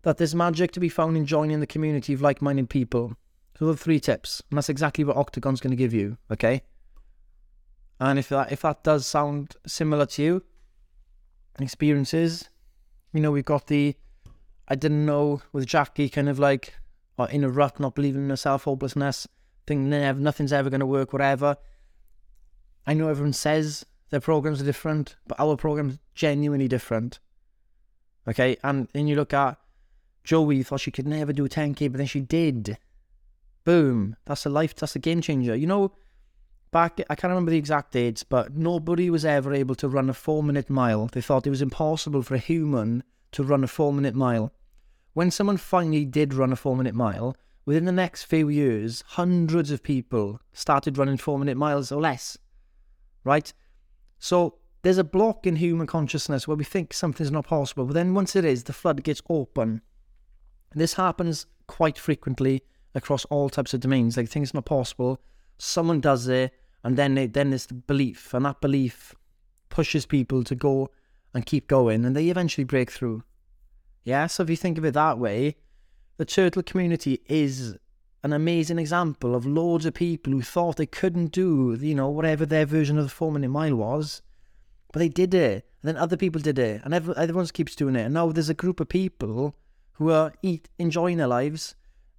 that 0.03 0.17
there's 0.17 0.33
magic 0.33 0.71
to 0.71 0.79
be 0.79 0.87
found 0.87 1.17
in 1.17 1.25
joining 1.25 1.59
the 1.59 1.67
community 1.67 2.13
of 2.13 2.21
like 2.21 2.41
minded 2.41 2.69
people. 2.69 3.17
So, 3.57 3.65
the 3.65 3.75
three 3.75 3.99
tips, 3.99 4.41
and 4.49 4.55
that's 4.55 4.69
exactly 4.69 5.03
what 5.03 5.17
Octagon's 5.17 5.59
going 5.59 5.71
to 5.71 5.75
give 5.75 5.93
you, 5.93 6.15
okay? 6.31 6.61
And 7.99 8.17
if 8.17 8.29
that 8.29 8.49
if 8.49 8.61
that 8.61 8.81
does 8.81 9.05
sound 9.05 9.57
similar 9.67 10.05
to 10.05 10.23
you, 10.23 10.43
experiences, 11.59 12.49
you 13.11 13.19
know, 13.19 13.31
we've 13.31 13.43
got 13.43 13.67
the 13.67 13.97
I 14.69 14.75
didn't 14.75 15.05
know 15.05 15.41
with 15.51 15.65
Jackie 15.65 16.07
kind 16.07 16.29
of 16.29 16.39
like 16.39 16.75
uh, 17.17 17.27
in 17.29 17.43
a 17.43 17.49
rut, 17.49 17.77
not 17.77 17.93
believing 17.93 18.23
in 18.23 18.29
herself, 18.29 18.63
hopelessness, 18.63 19.27
thinking 19.67 19.89
nothing's 20.23 20.53
ever 20.53 20.69
going 20.69 20.79
to 20.79 20.85
work, 20.85 21.11
whatever. 21.11 21.57
I 22.87 22.93
know 22.93 23.09
everyone 23.09 23.33
says 23.33 23.85
their 24.09 24.19
programs 24.19 24.61
are 24.61 24.65
different, 24.65 25.15
but 25.27 25.39
our 25.39 25.55
program's 25.55 25.99
genuinely 26.13 26.67
different. 26.67 27.19
Okay, 28.27 28.57
and 28.63 28.87
then 28.93 29.07
you 29.07 29.15
look 29.15 29.33
at 29.33 29.57
Joey 30.23 30.61
thought 30.63 30.81
she 30.81 30.91
could 30.91 31.07
never 31.07 31.33
do 31.33 31.45
a 31.45 31.49
10k, 31.49 31.91
but 31.91 31.97
then 31.97 32.07
she 32.07 32.21
did. 32.21 32.77
Boom. 33.63 34.15
That's 34.25 34.45
a 34.45 34.49
life, 34.49 34.75
that's 34.75 34.95
a 34.95 34.99
game 34.99 35.21
changer. 35.21 35.55
You 35.55 35.67
know, 35.67 35.93
back, 36.71 36.99
I 37.09 37.15
can't 37.15 37.31
remember 37.31 37.51
the 37.51 37.57
exact 37.57 37.93
dates, 37.93 38.23
but 38.23 38.55
nobody 38.55 39.09
was 39.09 39.25
ever 39.25 39.53
able 39.53 39.75
to 39.75 39.89
run 39.89 40.09
a 40.09 40.13
four 40.13 40.43
minute 40.43 40.69
mile. 40.69 41.07
They 41.07 41.21
thought 41.21 41.47
it 41.47 41.51
was 41.51 41.61
impossible 41.61 42.21
for 42.21 42.35
a 42.35 42.39
human 42.39 43.03
to 43.31 43.43
run 43.43 43.63
a 43.63 43.67
four 43.67 43.93
minute 43.93 44.15
mile. 44.15 44.51
When 45.13 45.31
someone 45.31 45.57
finally 45.57 46.05
did 46.05 46.33
run 46.33 46.51
a 46.51 46.55
four 46.55 46.75
minute 46.75 46.95
mile, 46.95 47.35
within 47.65 47.85
the 47.85 47.91
next 47.91 48.23
few 48.23 48.49
years, 48.49 49.03
hundreds 49.07 49.71
of 49.71 49.83
people 49.83 50.39
started 50.53 50.97
running 50.97 51.17
four 51.17 51.39
minute 51.39 51.57
miles 51.57 51.91
or 51.91 52.01
less. 52.01 52.37
Right? 53.23 53.51
So 54.19 54.55
there's 54.81 54.97
a 54.97 55.03
block 55.03 55.47
in 55.47 55.55
human 55.55 55.87
consciousness 55.87 56.47
where 56.47 56.57
we 56.57 56.63
think 56.63 56.93
something's 56.93 57.31
not 57.31 57.47
possible, 57.47 57.85
but 57.85 57.93
then 57.93 58.13
once 58.13 58.35
it 58.35 58.45
is, 58.45 58.63
the 58.63 58.73
floodgates 58.73 59.21
open. 59.29 59.81
This 60.75 60.93
happens 60.93 61.45
quite 61.67 61.97
frequently 61.97 62.63
across 62.95 63.25
all 63.25 63.49
types 63.49 63.73
of 63.73 63.79
domains. 63.79 64.17
Like 64.17 64.29
things 64.29 64.53
not 64.53 64.65
possible, 64.65 65.19
someone 65.57 66.01
does 66.01 66.27
it, 66.27 66.53
and 66.83 66.97
then 66.97 67.15
they, 67.15 67.27
then 67.27 67.49
there's 67.49 67.65
the 67.65 67.73
belief, 67.73 68.33
and 68.33 68.45
that 68.45 68.61
belief 68.61 69.15
pushes 69.69 70.05
people 70.05 70.43
to 70.43 70.55
go 70.55 70.91
and 71.33 71.45
keep 71.45 71.67
going, 71.67 72.05
and 72.05 72.15
they 72.15 72.29
eventually 72.29 72.65
break 72.65 72.91
through. 72.91 73.23
Yeah, 74.03 74.27
so 74.27 74.43
if 74.43 74.49
you 74.49 74.55
think 74.55 74.77
of 74.77 74.85
it 74.85 74.93
that 74.93 75.19
way, 75.19 75.57
the 76.17 76.25
turtle 76.25 76.63
community 76.63 77.21
is 77.27 77.77
an 78.23 78.33
amazing 78.33 78.79
example 78.79 79.33
of 79.33 79.45
loads 79.45 79.85
of 79.85 79.93
people 79.93 80.33
who 80.33 80.41
thought 80.41 80.77
they 80.77 80.85
couldn't 80.85 81.27
do, 81.27 81.77
you 81.79 81.95
know, 81.95 82.09
whatever 82.09 82.45
their 82.45 82.65
version 82.65 82.97
of 82.97 83.05
the 83.05 83.09
four 83.09 83.31
minute 83.31 83.49
mile 83.49 83.75
was, 83.75 84.21
but 84.91 84.99
they 84.99 85.09
did 85.09 85.33
it. 85.33 85.65
And 85.81 85.87
then 85.87 85.97
other 85.97 86.17
people 86.17 86.41
did 86.41 86.59
it, 86.59 86.81
and 86.83 86.93
everyone 86.93 87.47
keeps 87.47 87.75
doing 87.75 87.95
it. 87.95 88.01
And 88.01 88.13
now 88.13 88.31
there's 88.31 88.49
a 88.49 88.53
group 88.53 88.81
of 88.81 88.89
people 88.89 89.55
who 89.93 90.11
are 90.11 90.33
eat 90.41 90.67
enjoying 90.77 91.17
their 91.17 91.27
lives, 91.27 91.75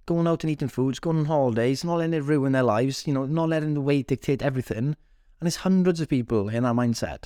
going 0.07 0.27
out 0.27 0.43
and 0.43 0.49
eating 0.49 0.67
foods, 0.67 0.99
going 0.99 1.19
on 1.19 1.25
holidays, 1.25 1.83
not 1.83 1.97
letting 1.97 2.15
it 2.15 2.23
ruin 2.23 2.53
their 2.53 2.63
lives, 2.63 3.05
you 3.05 3.13
know, 3.13 3.27
not 3.27 3.49
letting 3.49 3.75
the 3.75 3.81
weight 3.81 4.07
dictate 4.07 4.41
everything. 4.41 4.77
And 4.77 4.95
there's 5.41 5.57
hundreds 5.57 6.01
of 6.01 6.09
people 6.09 6.49
in 6.49 6.63
that 6.63 6.73
mindset. 6.73 7.25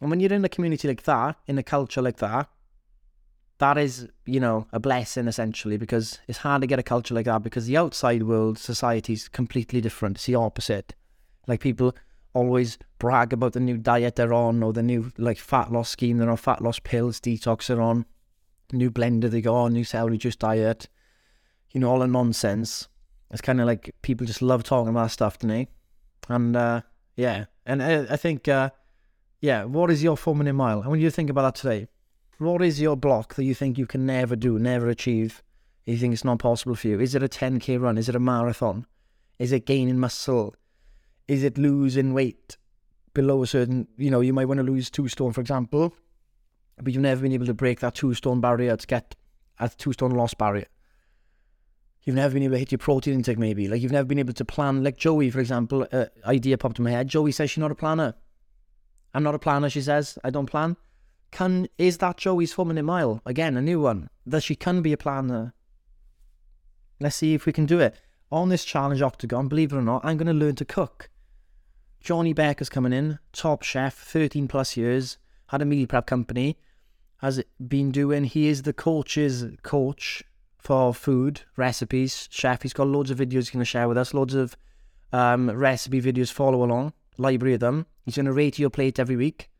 And 0.00 0.08
when 0.08 0.20
you're 0.20 0.32
in 0.32 0.44
a 0.44 0.48
community 0.48 0.88
like 0.88 1.02
that, 1.02 1.36
in 1.46 1.58
a 1.58 1.62
culture 1.62 2.00
like 2.00 2.16
that, 2.16 2.48
that 3.58 3.78
is, 3.78 4.08
you 4.26 4.40
know, 4.40 4.66
a 4.72 4.80
blessing 4.80 5.28
essentially 5.28 5.76
because 5.76 6.18
it's 6.26 6.38
hard 6.38 6.60
to 6.62 6.66
get 6.66 6.78
a 6.78 6.82
culture 6.82 7.14
like 7.14 7.26
that 7.26 7.42
because 7.42 7.66
the 7.66 7.76
outside 7.76 8.24
world, 8.24 8.58
society 8.58 9.12
is 9.12 9.28
completely 9.28 9.80
different. 9.80 10.16
It's 10.16 10.26
the 10.26 10.34
opposite. 10.34 10.94
Like 11.46 11.60
people 11.60 11.94
always 12.32 12.78
brag 12.98 13.32
about 13.32 13.52
the 13.52 13.60
new 13.60 13.76
diet 13.76 14.16
they're 14.16 14.32
on 14.32 14.62
or 14.62 14.72
the 14.72 14.82
new 14.82 15.12
like 15.18 15.38
fat 15.38 15.70
loss 15.72 15.88
scheme 15.90 16.18
they're 16.18 16.30
on, 16.30 16.36
fat 16.36 16.60
loss 16.60 16.80
pills, 16.80 17.20
detox 17.20 17.68
they're 17.68 17.80
on, 17.80 18.04
new 18.72 18.90
blender 18.90 19.30
they 19.30 19.40
go 19.40 19.54
on, 19.54 19.72
new 19.72 19.84
celery 19.84 20.18
juice 20.18 20.36
diet, 20.36 20.88
you 21.70 21.80
know, 21.80 21.90
all 21.90 22.00
the 22.00 22.06
nonsense. 22.08 22.88
It's 23.30 23.40
kind 23.40 23.60
of 23.60 23.66
like 23.66 23.94
people 24.02 24.26
just 24.26 24.42
love 24.42 24.64
talking 24.64 24.90
about 24.90 25.10
stuff, 25.12 25.38
don't 25.38 25.50
they? 25.50 25.68
And 26.28 26.56
uh, 26.56 26.80
yeah, 27.16 27.44
and 27.66 27.82
I, 27.82 28.02
I 28.10 28.16
think, 28.16 28.48
uh, 28.48 28.70
yeah, 29.40 29.64
what 29.64 29.90
is 29.90 30.02
your 30.02 30.16
four 30.16 30.34
minute 30.34 30.54
mile? 30.54 30.82
I 30.82 30.88
want 30.88 31.00
you 31.00 31.08
to 31.08 31.14
think 31.14 31.30
about 31.30 31.54
that 31.54 31.60
today. 31.60 31.88
What 32.38 32.62
is 32.62 32.80
your 32.80 32.96
block 32.96 33.34
that 33.34 33.44
you 33.44 33.54
think 33.54 33.78
you 33.78 33.86
can 33.86 34.06
never 34.06 34.34
do, 34.34 34.58
never 34.58 34.88
achieve? 34.88 35.42
You 35.84 35.96
think 35.96 36.12
it's 36.12 36.24
not 36.24 36.38
possible 36.38 36.74
for 36.74 36.88
you? 36.88 37.00
Is 37.00 37.14
it 37.14 37.22
a 37.22 37.28
10k 37.28 37.80
run? 37.80 37.98
Is 37.98 38.08
it 38.08 38.16
a 38.16 38.20
marathon? 38.20 38.86
Is 39.38 39.52
it 39.52 39.66
gaining 39.66 39.98
muscle? 39.98 40.54
Is 41.28 41.44
it 41.44 41.58
losing 41.58 42.12
weight 42.12 42.56
below 43.12 43.42
a 43.42 43.46
certain, 43.46 43.86
you 43.96 44.10
know, 44.10 44.20
you 44.20 44.32
might 44.32 44.46
want 44.46 44.58
to 44.58 44.64
lose 44.64 44.90
two 44.90 45.08
stone, 45.08 45.32
for 45.32 45.40
example, 45.40 45.94
but 46.82 46.92
you've 46.92 47.02
never 47.02 47.22
been 47.22 47.32
able 47.32 47.46
to 47.46 47.54
break 47.54 47.80
that 47.80 47.94
two 47.94 48.12
stone 48.14 48.40
barrier 48.40 48.76
to 48.76 48.86
get 48.86 49.14
a 49.60 49.68
two 49.68 49.92
stone 49.92 50.10
loss 50.10 50.34
barrier. 50.34 50.66
You've 52.02 52.16
never 52.16 52.34
been 52.34 52.42
able 52.42 52.54
to 52.54 52.58
hit 52.58 52.72
your 52.72 52.78
protein 52.78 53.14
intake, 53.14 53.38
maybe. 53.38 53.68
Like 53.68 53.80
you've 53.80 53.92
never 53.92 54.06
been 54.06 54.18
able 54.18 54.34
to 54.34 54.44
plan, 54.44 54.82
like 54.82 54.96
Joey, 54.96 55.30
for 55.30 55.40
example, 55.40 55.86
uh, 55.92 56.06
idea 56.26 56.58
popped 56.58 56.78
in 56.78 56.84
my 56.84 56.90
head. 56.90 57.08
Joey 57.08 57.32
says 57.32 57.50
she's 57.50 57.62
not 57.62 57.70
a 57.70 57.76
planner. 57.76 58.14
I'm 59.14 59.22
not 59.22 59.34
a 59.34 59.38
planner, 59.38 59.70
she 59.70 59.80
says. 59.80 60.18
I 60.24 60.30
don't 60.30 60.46
plan. 60.46 60.76
Can 61.34 61.66
is 61.78 61.98
that 61.98 62.18
Joey's 62.18 62.52
four 62.52 62.64
minute 62.64 62.84
mile? 62.84 63.20
Again, 63.26 63.56
a 63.56 63.60
new 63.60 63.80
one. 63.80 64.08
That 64.24 64.44
she 64.44 64.54
can 64.54 64.82
be 64.82 64.92
a 64.92 64.96
planner. 64.96 65.52
Let's 67.00 67.16
see 67.16 67.34
if 67.34 67.44
we 67.44 67.52
can 67.52 67.66
do 67.66 67.80
it. 67.80 67.96
On 68.30 68.50
this 68.50 68.64
challenge 68.64 69.02
octagon, 69.02 69.48
believe 69.48 69.72
it 69.72 69.76
or 69.76 69.82
not, 69.82 70.04
I'm 70.04 70.16
going 70.16 70.28
to 70.28 70.32
learn 70.32 70.54
to 70.54 70.64
cook. 70.64 71.10
Johnny 72.00 72.32
Becker's 72.32 72.68
coming 72.68 72.92
in, 72.92 73.18
top 73.32 73.64
chef, 73.64 73.94
13 73.94 74.46
plus 74.46 74.76
years, 74.76 75.18
had 75.48 75.60
a 75.60 75.64
meal 75.64 75.88
prep 75.88 76.06
company. 76.06 76.56
has 77.16 77.42
been 77.66 77.90
doing. 77.90 78.22
He 78.22 78.46
is 78.46 78.62
the 78.62 78.72
coach's 78.72 79.44
coach 79.64 80.22
for 80.56 80.94
food, 80.94 81.40
recipes, 81.56 82.28
chef. 82.30 82.62
He's 82.62 82.72
got 82.72 82.86
loads 82.86 83.10
of 83.10 83.18
videos 83.18 83.32
he's 83.32 83.50
going 83.50 83.58
to 83.58 83.64
share 83.64 83.88
with 83.88 83.98
us, 83.98 84.14
loads 84.14 84.34
of 84.34 84.56
um, 85.12 85.50
recipe 85.50 86.00
videos, 86.00 86.30
follow 86.30 86.62
along, 86.62 86.92
library 87.18 87.54
of 87.54 87.60
them. 87.60 87.86
He's 88.04 88.14
going 88.14 88.26
to 88.26 88.32
rate 88.32 88.60
your 88.60 88.70
plate 88.70 89.00
every 89.00 89.16
week 89.16 89.50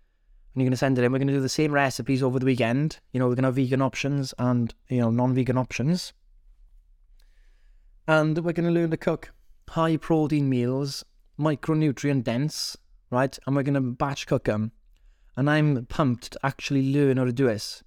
and 0.54 0.62
you're 0.62 0.66
going 0.66 0.72
to 0.72 0.76
send 0.76 0.98
it 0.98 1.04
in. 1.04 1.10
We're 1.10 1.18
going 1.18 1.28
to 1.28 1.34
do 1.34 1.40
the 1.40 1.48
same 1.48 1.72
recipes 1.72 2.22
over 2.22 2.38
the 2.38 2.46
weekend. 2.46 3.00
You 3.12 3.18
know, 3.18 3.26
we're 3.26 3.34
going 3.34 3.42
to 3.42 3.48
have 3.48 3.56
vegan 3.56 3.82
options 3.82 4.32
and, 4.38 4.72
you 4.88 5.00
know, 5.00 5.10
non 5.10 5.34
vegan 5.34 5.58
options. 5.58 6.12
And 8.06 8.38
we're 8.38 8.52
going 8.52 8.72
to 8.72 8.80
learn 8.80 8.90
to 8.92 8.96
cook 8.96 9.32
high 9.70 9.96
protein 9.96 10.48
meals, 10.48 11.04
micronutrient 11.38 12.22
dense, 12.22 12.76
right? 13.10 13.36
And 13.46 13.56
we're 13.56 13.64
going 13.64 13.74
to 13.74 13.80
batch 13.80 14.28
cook 14.28 14.44
them. 14.44 14.70
And 15.36 15.50
I'm 15.50 15.86
pumped 15.86 16.32
to 16.32 16.46
actually 16.46 16.92
learn 16.92 17.16
how 17.16 17.24
to 17.24 17.32
do 17.32 17.46
this. 17.46 17.82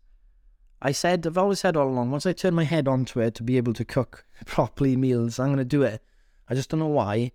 I 0.82 0.92
said, 0.92 1.26
I've 1.26 1.38
always 1.38 1.62
said 1.62 1.78
all 1.78 1.88
along, 1.88 2.12
once 2.12 2.26
I 2.26 2.34
turn 2.34 2.54
my 2.54 2.66
head 2.66 2.90
onto 2.90 3.22
it 3.22 3.34
to 3.36 3.44
be 3.44 3.56
able 3.56 3.74
to 3.74 3.86
cook 3.86 4.26
properly 4.46 4.98
meals, 4.98 5.40
I'm 5.40 5.48
going 5.48 5.58
to 5.58 5.66
do 5.66 5.84
it. 5.84 6.04
I 6.50 6.54
just 6.54 6.70
don't 6.70 6.82
know 6.82 6.88
why. 6.88 7.32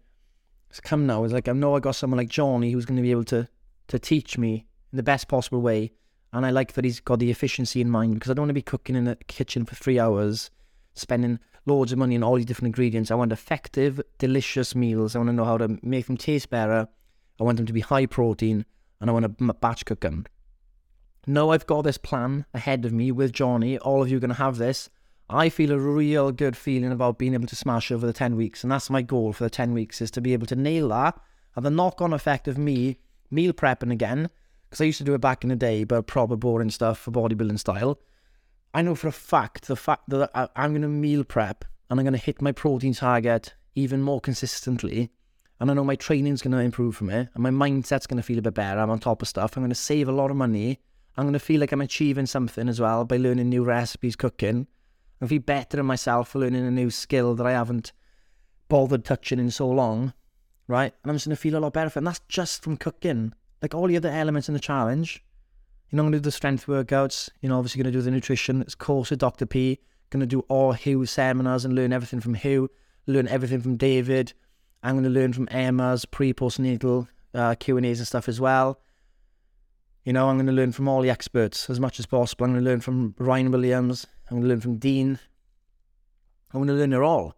It's 0.68 0.80
come 0.80 1.06
now. 1.06 1.24
It's 1.24 1.32
like 1.32 1.48
I 1.48 1.52
know 1.52 1.74
I 1.74 1.80
got 1.80 1.96
someone 1.96 2.18
like 2.18 2.28
Johnny 2.28 2.72
who's 2.72 2.84
going 2.84 2.96
to 2.96 3.02
be 3.02 3.10
able 3.10 3.24
to 3.24 3.48
to 3.88 3.98
teach 3.98 4.38
me 4.38 4.66
in 4.92 4.96
the 4.96 5.02
best 5.02 5.28
possible 5.28 5.60
way. 5.60 5.92
And 6.32 6.46
I 6.46 6.50
like 6.50 6.72
that 6.74 6.84
he's 6.84 7.00
got 7.00 7.18
the 7.18 7.30
efficiency 7.30 7.80
in 7.80 7.90
mind 7.90 8.14
because 8.14 8.30
I 8.30 8.34
don't 8.34 8.44
want 8.44 8.50
to 8.50 8.54
be 8.54 8.62
cooking 8.62 8.96
in 8.96 9.04
the 9.04 9.16
kitchen 9.26 9.64
for 9.64 9.74
three 9.74 9.98
hours, 9.98 10.50
spending 10.94 11.38
loads 11.66 11.92
of 11.92 11.98
money 11.98 12.16
on 12.16 12.22
all 12.22 12.36
these 12.36 12.46
different 12.46 12.68
ingredients. 12.68 13.10
I 13.10 13.14
want 13.16 13.32
effective, 13.32 14.00
delicious 14.18 14.74
meals. 14.74 15.14
I 15.14 15.18
want 15.18 15.28
to 15.28 15.34
know 15.34 15.44
how 15.44 15.58
to 15.58 15.78
make 15.82 16.06
them 16.06 16.16
taste 16.16 16.50
better. 16.50 16.88
I 17.40 17.44
want 17.44 17.56
them 17.56 17.66
to 17.66 17.72
be 17.72 17.80
high 17.80 18.06
protein 18.06 18.64
and 19.00 19.10
I 19.10 19.12
want 19.12 19.38
to 19.38 19.54
batch 19.54 19.84
cook 19.84 20.00
them. 20.00 20.26
Now 21.26 21.50
I've 21.50 21.66
got 21.66 21.82
this 21.82 21.98
plan 21.98 22.46
ahead 22.54 22.84
of 22.84 22.92
me 22.92 23.12
with 23.12 23.32
Johnny. 23.32 23.78
All 23.78 24.02
of 24.02 24.10
you 24.10 24.16
are 24.16 24.20
going 24.20 24.30
to 24.30 24.36
have 24.36 24.58
this. 24.58 24.90
I 25.28 25.48
feel 25.48 25.72
a 25.72 25.78
real 25.78 26.32
good 26.32 26.56
feeling 26.56 26.92
about 26.92 27.18
being 27.18 27.34
able 27.34 27.46
to 27.46 27.56
smash 27.56 27.90
over 27.90 28.06
the 28.06 28.12
10 28.12 28.36
weeks. 28.36 28.62
And 28.62 28.72
that's 28.72 28.90
my 28.90 29.02
goal 29.02 29.32
for 29.32 29.44
the 29.44 29.50
10 29.50 29.72
weeks 29.72 30.00
is 30.00 30.10
to 30.12 30.20
be 30.20 30.32
able 30.32 30.46
to 30.46 30.56
nail 30.56 30.88
that. 30.88 31.18
And 31.54 31.64
the 31.64 31.70
knock 31.70 32.00
on 32.00 32.12
effect 32.12 32.48
of 32.48 32.58
me 32.58 32.98
meal 33.30 33.52
prepping 33.52 33.92
again, 33.92 34.30
because 34.72 34.80
I 34.80 34.86
used 34.86 34.96
to 34.96 35.04
do 35.04 35.12
it 35.12 35.20
back 35.20 35.44
in 35.44 35.50
the 35.50 35.56
day, 35.56 35.84
but 35.84 36.06
proper 36.06 36.34
boring 36.34 36.70
stuff 36.70 36.98
for 36.98 37.10
bodybuilding 37.10 37.58
style. 37.58 38.00
I 38.72 38.80
know 38.80 38.94
for 38.94 39.06
a 39.06 39.12
fact 39.12 39.66
the 39.66 39.76
fact 39.76 40.08
that 40.08 40.30
I'm 40.56 40.72
going 40.72 40.80
to 40.80 40.88
meal 40.88 41.24
prep 41.24 41.66
and 41.90 42.00
I'm 42.00 42.06
going 42.06 42.14
to 42.14 42.18
hit 42.18 42.40
my 42.40 42.52
protein 42.52 42.94
target 42.94 43.52
even 43.74 44.00
more 44.00 44.18
consistently. 44.18 45.10
And 45.60 45.70
I 45.70 45.74
know 45.74 45.84
my 45.84 45.94
training's 45.94 46.40
going 46.40 46.52
to 46.52 46.58
improve 46.58 46.96
from 46.96 47.10
it, 47.10 47.28
and 47.34 47.42
my 47.42 47.50
mindset's 47.50 48.06
going 48.06 48.16
to 48.16 48.22
feel 48.22 48.38
a 48.38 48.42
bit 48.42 48.54
better. 48.54 48.80
I'm 48.80 48.88
on 48.88 48.98
top 48.98 49.20
of 49.20 49.28
stuff. 49.28 49.58
I'm 49.58 49.62
going 49.62 49.68
to 49.68 49.74
save 49.74 50.08
a 50.08 50.12
lot 50.12 50.30
of 50.30 50.38
money. 50.38 50.80
I'm 51.18 51.24
going 51.24 51.34
to 51.34 51.38
feel 51.38 51.60
like 51.60 51.72
I'm 51.72 51.82
achieving 51.82 52.24
something 52.24 52.66
as 52.66 52.80
well 52.80 53.04
by 53.04 53.18
learning 53.18 53.50
new 53.50 53.64
recipes, 53.64 54.16
cooking. 54.16 54.66
I'm 55.20 55.28
feel 55.28 55.40
better 55.40 55.80
in 55.80 55.86
myself 55.86 56.30
for 56.30 56.38
learning 56.38 56.66
a 56.66 56.70
new 56.70 56.90
skill 56.90 57.34
that 57.34 57.46
I 57.46 57.52
haven't 57.52 57.92
bothered 58.70 59.04
touching 59.04 59.38
in 59.38 59.50
so 59.50 59.68
long, 59.68 60.14
right? 60.66 60.94
And 61.02 61.10
I'm 61.10 61.16
just 61.16 61.26
going 61.26 61.36
to 61.36 61.40
feel 61.40 61.58
a 61.58 61.60
lot 61.60 61.74
better. 61.74 61.92
And 61.98 62.06
that's 62.06 62.22
just 62.26 62.62
from 62.62 62.78
cooking. 62.78 63.34
Like 63.62 63.74
all 63.74 63.86
the 63.86 63.96
other 63.96 64.10
elements 64.10 64.48
in 64.48 64.54
the 64.54 64.60
challenge. 64.60 65.24
You 65.88 65.96
know, 65.96 66.02
I'm 66.02 66.06
going 66.06 66.12
to 66.12 66.18
do 66.18 66.24
the 66.24 66.32
strength 66.32 66.66
workouts. 66.66 67.30
You 67.40 67.48
know, 67.48 67.58
obviously 67.58 67.82
going 67.82 67.92
to 67.92 67.98
do 67.98 68.02
the 68.02 68.10
nutrition. 68.10 68.60
It's 68.60 68.74
course 68.74 69.10
with 69.10 69.20
Dr. 69.20 69.46
P. 69.46 69.78
Going 70.10 70.20
to 70.20 70.26
do 70.26 70.40
all 70.48 70.72
Hugh 70.72 71.06
seminars 71.06 71.64
and 71.64 71.74
learn 71.74 71.92
everything 71.92 72.20
from 72.20 72.34
Hugh. 72.34 72.70
Learn 73.06 73.28
everything 73.28 73.60
from 73.60 73.76
David. 73.76 74.32
I'm 74.82 74.94
going 74.94 75.04
to 75.04 75.10
learn 75.10 75.32
from 75.32 75.48
Emma's 75.50 76.04
pre-postnatal 76.04 77.08
uh, 77.34 77.54
Q&As 77.54 77.98
and 77.98 78.06
stuff 78.06 78.28
as 78.28 78.40
well. 78.40 78.80
You 80.04 80.12
know, 80.12 80.28
I'm 80.28 80.36
going 80.36 80.46
to 80.46 80.52
learn 80.52 80.72
from 80.72 80.88
all 80.88 81.00
the 81.00 81.10
experts 81.10 81.70
as 81.70 81.78
much 81.78 82.00
as 82.00 82.06
possible. 82.06 82.44
I'm 82.44 82.52
going 82.52 82.64
to 82.64 82.70
learn 82.70 82.80
from 82.80 83.14
Ryan 83.18 83.52
Williams. 83.52 84.06
I'm 84.28 84.38
going 84.38 84.42
to 84.42 84.48
learn 84.48 84.60
from 84.60 84.76
Dean. 84.78 85.18
I'm 86.52 86.60
going 86.60 86.68
to 86.68 86.74
learn 86.74 86.92
it 86.92 87.00
all. 87.00 87.36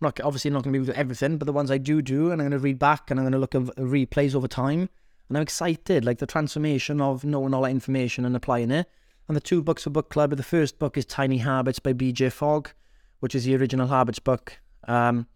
I'm 0.00 0.06
not 0.06 0.20
obviously 0.20 0.50
not 0.50 0.62
going 0.62 0.72
to 0.72 0.78
be 0.78 0.82
able 0.82 0.86
to 0.86 0.92
do 0.92 0.98
everything, 0.98 1.36
but 1.38 1.44
the 1.44 1.52
ones 1.52 1.70
I 1.70 1.78
do 1.78 2.00
do, 2.00 2.30
and 2.30 2.40
I'm 2.40 2.48
going 2.48 2.50
to 2.52 2.58
read 2.58 2.78
back 2.78 3.10
and 3.10 3.20
I'm 3.20 3.24
going 3.24 3.32
to 3.32 3.38
look 3.38 3.54
at 3.54 3.62
replays 3.76 4.34
over 4.34 4.48
time. 4.48 4.88
And 5.28 5.36
I'm 5.36 5.42
excited, 5.42 6.04
like 6.04 6.18
the 6.18 6.26
transformation 6.26 7.00
of 7.00 7.24
knowing 7.24 7.52
all 7.54 7.62
that 7.62 7.70
information 7.70 8.24
and 8.24 8.36
applying 8.36 8.70
it. 8.70 8.88
And 9.28 9.36
the 9.36 9.40
two 9.40 9.60
books 9.62 9.82
for 9.82 9.90
book 9.90 10.08
club. 10.08 10.36
The 10.36 10.42
first 10.42 10.78
book 10.78 10.96
is 10.96 11.04
Tiny 11.04 11.38
Habits 11.38 11.80
by 11.80 11.92
B.J. 11.92 12.30
Fogg, 12.30 12.70
which 13.18 13.34
is 13.34 13.44
the 13.44 13.56
original 13.56 13.88
Habits 13.88 14.20
book. 14.20 14.60
Um, 14.86 15.26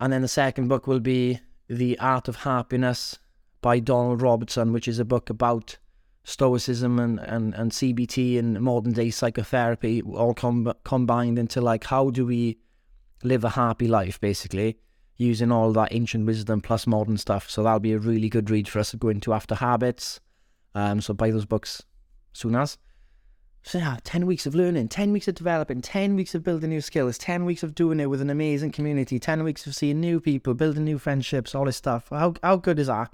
and 0.00 0.12
then 0.12 0.22
the 0.22 0.28
second 0.28 0.68
book 0.68 0.86
will 0.86 0.98
be 0.98 1.38
The 1.68 1.98
Art 2.00 2.26
of 2.26 2.36
Happiness 2.36 3.18
by 3.60 3.78
Donald 3.78 4.22
Robertson, 4.22 4.72
which 4.72 4.88
is 4.88 4.98
a 4.98 5.04
book 5.04 5.30
about 5.30 5.78
stoicism 6.24 6.98
and, 6.98 7.20
and, 7.20 7.54
and 7.54 7.70
CBT 7.70 8.38
and 8.38 8.60
modern 8.60 8.92
day 8.92 9.10
psychotherapy, 9.10 10.02
all 10.02 10.34
com- 10.34 10.72
combined 10.84 11.38
into 11.38 11.60
like 11.60 11.84
how 11.84 12.10
do 12.10 12.26
we 12.26 12.58
live 13.22 13.44
a 13.44 13.50
happy 13.50 13.86
life, 13.86 14.20
basically, 14.20 14.78
using 15.20 15.52
all 15.52 15.70
that 15.74 15.92
ancient 15.92 16.24
wisdom 16.24 16.62
plus 16.62 16.86
modern 16.86 17.18
stuff. 17.18 17.50
So 17.50 17.62
that'll 17.62 17.78
be 17.78 17.92
a 17.92 17.98
really 17.98 18.30
good 18.30 18.48
read 18.48 18.66
for 18.66 18.78
us 18.78 18.92
to 18.92 18.96
go 18.96 19.08
into 19.08 19.34
after 19.34 19.54
habits. 19.54 20.18
Um, 20.74 21.02
so 21.02 21.12
buy 21.12 21.30
those 21.30 21.44
books 21.44 21.82
soon 22.32 22.56
as. 22.56 22.78
So 23.62 23.76
yeah, 23.76 23.98
10 24.02 24.24
weeks 24.24 24.46
of 24.46 24.54
learning, 24.54 24.88
10 24.88 25.12
weeks 25.12 25.28
of 25.28 25.34
developing, 25.34 25.82
10 25.82 26.16
weeks 26.16 26.34
of 26.34 26.42
building 26.42 26.70
new 26.70 26.80
skills, 26.80 27.18
10 27.18 27.44
weeks 27.44 27.62
of 27.62 27.74
doing 27.74 28.00
it 28.00 28.06
with 28.06 28.22
an 28.22 28.30
amazing 28.30 28.72
community, 28.72 29.18
10 29.18 29.44
weeks 29.44 29.66
of 29.66 29.76
seeing 29.76 30.00
new 30.00 30.20
people, 30.20 30.54
building 30.54 30.84
new 30.84 30.98
friendships, 30.98 31.54
all 31.54 31.66
this 31.66 31.76
stuff. 31.76 32.08
How, 32.08 32.32
how 32.42 32.56
good 32.56 32.78
is 32.78 32.86
that? 32.86 33.12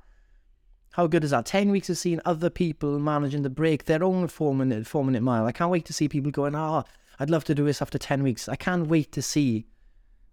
How 0.93 1.09
good 1.09 1.25
is 1.25 1.31
that? 1.31 1.47
10 1.47 1.71
weeks 1.73 1.91
of 1.91 1.99
seeing 1.99 2.21
other 2.25 2.51
people 2.51 3.01
managing 3.01 3.43
to 3.43 3.51
break 3.51 3.87
their 3.87 4.05
own 4.05 4.29
four 4.29 4.55
minute, 4.55 4.87
four 4.87 5.05
minute 5.05 5.25
mile. 5.25 5.45
I 5.45 5.53
can't 5.53 5.73
wait 5.73 5.85
to 5.87 5.93
see 5.93 6.09
people 6.09 6.31
going, 6.31 6.55
oh, 6.55 6.85
I'd 7.19 7.31
love 7.31 7.43
to 7.45 7.55
do 7.55 7.65
this 7.65 7.83
after 7.83 7.99
10 7.99 8.23
weeks. 8.23 8.49
I 8.49 8.55
can't 8.55 8.87
wait 8.87 9.11
to 9.13 9.23
see 9.23 9.67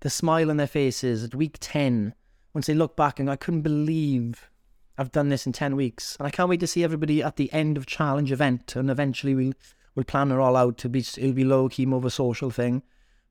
the 0.03 0.09
smile 0.09 0.49
on 0.49 0.57
their 0.57 0.67
faces 0.67 1.23
at 1.23 1.33
week 1.33 1.57
10 1.61 2.13
once 2.53 2.67
they 2.67 2.73
look 2.73 2.97
back 2.97 3.19
and 3.19 3.31
I 3.31 3.37
couldn't 3.37 3.61
believe 3.61 4.51
I've 4.97 5.13
done 5.13 5.29
this 5.29 5.47
in 5.47 5.53
10 5.53 5.77
weeks. 5.77 6.17
And 6.19 6.27
I 6.27 6.29
can't 6.29 6.49
wait 6.49 6.59
to 6.59 6.67
see 6.67 6.83
everybody 6.83 7.23
at 7.23 7.37
the 7.37 7.51
end 7.53 7.77
of 7.77 7.85
challenge 7.85 8.31
event. 8.31 8.75
And 8.75 8.91
eventually 8.91 9.33
we'll, 9.33 9.53
we'll 9.95 10.03
plan 10.03 10.31
it 10.31 10.37
all 10.37 10.57
out 10.57 10.77
to 10.79 10.89
be, 10.89 10.99
it'll 10.99 11.31
be 11.31 11.45
low 11.45 11.69
key, 11.69 11.85
more 11.85 11.99
of 11.99 12.05
a 12.05 12.11
social 12.11 12.51
thing. 12.51 12.83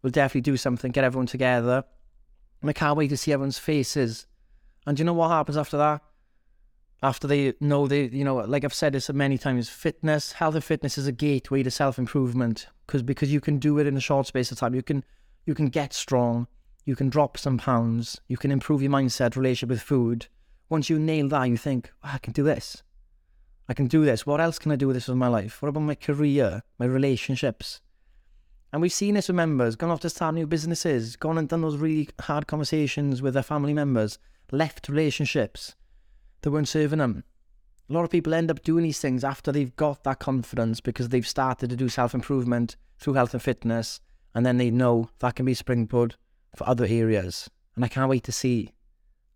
We'll 0.03 0.11
definitely 0.11 0.41
do 0.41 0.57
something, 0.57 0.91
get 0.91 1.05
everyone 1.05 1.27
together. 1.27 1.85
And 2.63 2.71
I 2.71 2.73
can't 2.73 2.97
wait 2.97 3.09
to 3.09 3.17
see 3.17 3.33
everyone's 3.33 3.59
faces. 3.59 4.27
And 4.87 4.97
do 4.97 5.03
you 5.03 5.05
know 5.05 5.13
what 5.13 5.29
happens 5.29 5.57
after 5.57 5.77
that? 5.77 6.03
after 7.03 7.27
they 7.27 7.53
know 7.61 7.89
they, 7.89 8.05
you 8.05 8.25
know, 8.25 8.37
like 8.37 8.65
I've 8.65 8.73
said 8.73 8.93
this 8.93 9.11
many 9.11 9.37
times, 9.37 9.69
fitness, 9.69 10.33
health 10.33 10.55
and 10.55 10.63
fitness 10.63 10.97
is 10.97 11.07
a 11.09 11.13
gateway 11.13 11.63
to 11.65 11.71
self 11.71 11.99
improvement 11.99 12.69
because 12.87 13.03
because 13.03 13.33
you 13.33 13.41
can 13.41 13.59
do 13.59 13.79
it 13.79 13.87
in 13.87 13.97
a 13.97 14.01
short 14.01 14.29
space 14.29 14.53
of 14.53 14.59
time. 14.59 14.75
You 14.75 14.83
can 14.83 15.05
you 15.45 15.55
can 15.55 15.67
get 15.67 15.93
strong, 15.93 16.47
you 16.85 16.97
can 16.97 17.09
drop 17.09 17.39
some 17.39 17.59
pounds, 17.59 18.21
you 18.27 18.37
can 18.37 18.51
improve 18.51 18.83
your 18.83 18.91
mindset, 18.91 19.37
relationship 19.37 19.69
with 19.69 19.83
food. 19.83 20.27
Once 20.69 20.91
you 20.91 20.99
nail 20.99 21.29
that, 21.29 21.45
you 21.45 21.57
think, 21.57 21.93
oh, 22.03 22.11
I 22.15 22.19
can 22.19 22.33
do 22.33 22.43
this. 22.43 22.83
I 23.69 23.75
can 23.75 23.87
do 23.87 24.05
this. 24.05 24.27
What 24.27 24.41
else 24.41 24.59
can 24.59 24.73
I 24.73 24.77
do 24.77 24.89
with 24.89 24.97
this 24.97 25.09
with 25.09 25.17
my 25.17 25.29
life? 25.29 25.63
What 25.63 25.69
about 25.69 25.81
my 25.81 25.95
career, 25.95 26.63
my 26.79 26.87
relationships? 26.87 27.81
And 28.73 28.83
we've 28.83 28.93
seen 28.93 29.15
this 29.15 29.29
with 29.29 29.37
members, 29.37 29.77
gone 29.77 29.91
off 29.91 30.01
to 30.01 30.11
start 30.11 30.35
new 30.35 30.47
businesses, 30.47 31.15
gone 31.15 31.39
and 31.39 31.49
done 31.49 31.61
those 31.61 31.77
really 31.77 32.09
hard 32.23 32.47
conversations 32.47 33.23
with 33.23 33.35
their 33.35 33.43
family 33.43 33.75
members, 33.75 34.19
left 34.51 34.89
relationships 34.89 35.77
that 36.41 36.51
weren't 36.51 36.69
serving 36.69 36.99
them. 36.99 37.23
A 37.89 37.93
lot 37.93 38.05
of 38.05 38.11
people 38.11 38.35
end 38.35 38.51
up 38.51 38.63
doing 38.63 38.83
these 38.85 38.99
things 38.99 39.23
after 39.23 39.53
they've 39.53 39.77
got 39.77 40.03
that 40.05 40.19
confidence 40.19 40.81
because 40.81 41.11
they've 41.11 41.27
started 41.27 41.71
to 41.71 41.77
do 41.77 41.89
self 41.89 42.15
improvement 42.15 42.77
through 42.99 43.15
health 43.15 43.35
and 43.35 43.43
fitness, 43.43 44.01
and 44.35 44.47
then 44.47 44.57
they 44.57 44.71
know 44.71 45.11
that 45.19 45.37
can 45.37 45.45
be 45.45 45.55
springboard 45.55 46.17
for 46.57 46.69
other 46.69 46.87
areas. 46.89 47.51
And 47.75 47.85
I 47.85 47.89
can't 47.89 48.11
wait 48.11 48.25
to 48.25 48.33
see 48.33 48.71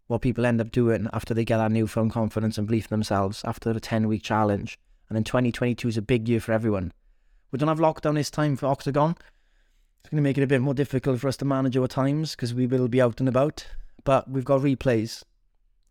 what 0.07 0.23
people 0.23 0.47
end 0.47 0.61
up 0.61 0.71
doing 0.71 1.09
after 1.13 1.35
they 1.35 1.45
get 1.45 1.59
that 1.59 1.73
newfound 1.73 2.13
confidence 2.13 2.59
and 2.59 2.67
belief 2.67 2.87
in 2.87 2.91
themselves 2.91 3.43
after 3.45 3.71
a 3.71 3.81
10 3.81 4.09
week 4.09 4.23
challenge. 4.23 4.79
And 5.09 5.17
then 5.17 5.25
2022 5.25 5.89
is 5.89 5.97
a 5.97 6.03
big 6.03 6.29
year 6.29 6.41
for 6.41 6.53
everyone. 6.53 6.93
We 7.51 7.59
don't 7.59 7.69
have 7.69 7.79
lockdown 7.79 8.15
this 8.15 8.31
time 8.31 8.57
for 8.57 8.67
Octagon. 8.67 9.17
It's 10.01 10.11
going 10.11 10.23
to 10.23 10.23
make 10.23 10.39
it 10.39 10.45
a 10.45 10.49
bit 10.49 10.61
more 10.61 10.75
difficult 10.75 11.21
for 11.21 11.29
us 11.29 11.37
to 11.39 11.45
manage 11.45 11.77
our 11.77 11.89
times 11.89 12.37
because 12.37 12.55
we 12.55 12.67
will 12.67 12.89
be 12.89 13.01
out 13.01 13.21
and 13.21 13.29
about. 13.29 13.67
But 14.05 14.31
we've 14.31 14.45
got 14.45 14.61
replays 14.61 15.25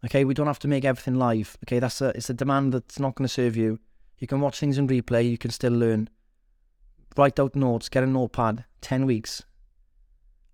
Okay, 0.06 0.24
we 0.24 0.36
don't 0.36 0.46
have 0.46 0.60
to 0.60 0.68
make 0.68 0.86
everything 0.86 1.16
live. 1.16 1.58
Okay, 1.66 1.80
that's 1.80 2.00
a 2.00 2.10
it's 2.10 2.30
a 2.30 2.34
demand 2.34 2.74
that's 2.74 3.00
not 3.00 3.16
going 3.16 3.28
to 3.28 3.34
serve 3.34 3.58
you. 3.58 3.80
You 4.20 4.28
can 4.28 4.40
watch 4.40 4.60
things 4.60 4.78
in 4.78 4.88
replay. 4.88 5.30
You 5.30 5.38
can 5.38 5.50
still 5.50 5.74
learn. 5.74 6.10
Write 7.18 7.40
out 7.40 7.56
notes. 7.56 7.90
Get 7.90 8.04
a 8.04 8.08
notepad. 8.08 8.66
Ten 8.82 9.08
weeks. 9.08 9.44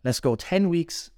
Let's 0.04 0.20
go. 0.20 0.36
Ten 0.36 0.70
weeks 0.70 1.12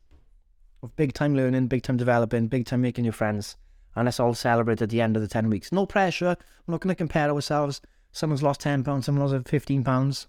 of 0.81 0.95
big 0.95 1.13
time 1.13 1.35
learning, 1.35 1.67
big 1.67 1.83
time 1.83 1.97
developing, 1.97 2.47
big 2.47 2.65
time 2.65 2.81
making 2.81 3.05
your 3.05 3.13
friends, 3.13 3.55
and 3.95 4.05
let's 4.05 4.19
all 4.19 4.33
celebrate 4.33 4.81
at 4.81 4.89
the 4.89 5.01
end 5.01 5.15
of 5.15 5.21
the 5.21 5.27
ten 5.27 5.49
weeks. 5.49 5.71
No 5.71 5.85
pressure. 5.85 6.35
We're 6.65 6.73
not 6.73 6.81
going 6.81 6.93
to 6.93 6.97
compare 6.97 7.29
ourselves. 7.29 7.81
Someone's 8.11 8.43
lost 8.43 8.61
ten 8.61 8.83
pounds. 8.83 9.05
Someone 9.05 9.29
lost 9.29 9.47
fifteen 9.47 9.83
pounds. 9.83 10.27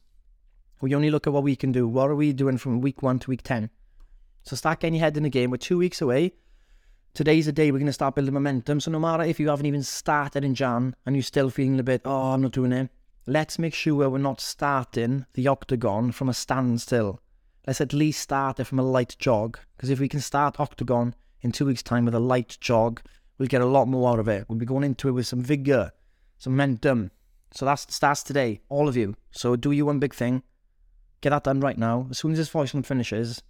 We 0.81 0.95
only 0.95 1.11
look 1.11 1.27
at 1.27 1.33
what 1.33 1.43
we 1.43 1.57
can 1.57 1.73
do. 1.73 1.89
What 1.89 2.11
are 2.11 2.17
we 2.17 2.33
doing 2.33 2.59
from 2.59 2.81
week 2.81 3.03
one 3.03 3.19
to 3.21 3.31
week 3.31 3.43
ten? 3.43 3.71
So 4.43 4.57
start 4.57 4.81
getting 4.81 4.95
your 4.95 5.05
head 5.05 5.17
in 5.17 5.23
the 5.23 5.31
game. 5.31 5.51
We're 5.51 5.57
two 5.57 5.79
weeks 5.79 6.01
away 6.01 6.35
today's 7.15 7.47
the 7.47 7.53
day 7.53 7.71
we're 7.71 7.79
going 7.79 7.87
to 7.87 7.93
start 7.93 8.17
building 8.17 8.35
momentum. 8.35 8.81
So 8.81 8.91
no 8.91 8.99
matter 8.99 9.23
if 9.23 9.39
you 9.39 9.49
haven't 9.49 9.67
even 9.67 9.85
started 9.85 10.45
in 10.45 10.55
Jan 10.55 10.97
and 11.07 11.15
you're 11.15 11.23
still 11.23 11.49
feeling 11.49 11.79
a 11.79 11.85
bit, 11.85 12.03
oh, 12.05 12.33
I'm 12.33 12.43
not 12.43 12.53
doing 12.53 12.73
it, 12.73 12.91
let's 13.27 13.59
make 13.59 13.73
sure 13.73 14.11
we're 14.11 14.19
not 14.19 14.41
starting 14.41 15.25
the 15.35 15.47
octagon 15.47 16.11
from 16.11 16.29
a 16.29 16.35
standstill. 16.35 17.21
Let's 17.67 17.81
at 17.81 17.93
least 17.93 18.21
start 18.21 18.61
it 18.61 18.65
from 18.65 18.79
a 18.79 18.83
light 18.83 19.17
jog. 19.19 19.59
Because 19.77 19.91
if 19.91 20.01
we 20.01 20.09
can 20.09 20.21
start 20.21 20.61
octagon 20.61 21.15
in 21.41 21.53
two 21.53 21.67
weeks' 21.67 21.83
time 21.83 22.05
with 22.05 22.15
a 22.15 22.21
light 22.21 22.59
jog, 22.61 23.01
we'll 23.39 23.49
get 23.49 23.63
a 23.63 23.67
lot 23.67 23.89
more 23.89 24.11
out 24.11 24.19
of 24.19 24.29
it. 24.29 24.47
We'll 24.49 24.59
be 24.59 24.67
going 24.67 24.85
into 24.85 25.09
it 25.09 25.13
with 25.13 25.27
some 25.27 25.43
vigor, 25.43 25.93
some 26.39 26.53
momentum. 26.53 27.11
So 27.53 27.65
that's 27.65 27.95
starts 27.95 28.23
today, 28.23 28.61
all 28.69 28.89
of 28.89 28.97
you. 28.97 29.17
So 29.31 29.57
do 29.57 29.71
you 29.71 29.87
one 29.87 29.99
big 29.99 30.15
thing. 30.15 30.43
Get 31.21 31.31
that 31.31 31.45
done 31.45 31.61
right 31.61 31.79
now. 31.79 32.09
As 32.11 32.19
soon 32.19 32.33
as 32.33 32.39
this 32.39 32.49
voice 32.49 32.75
note 32.75 32.87
finishes, 32.87 33.43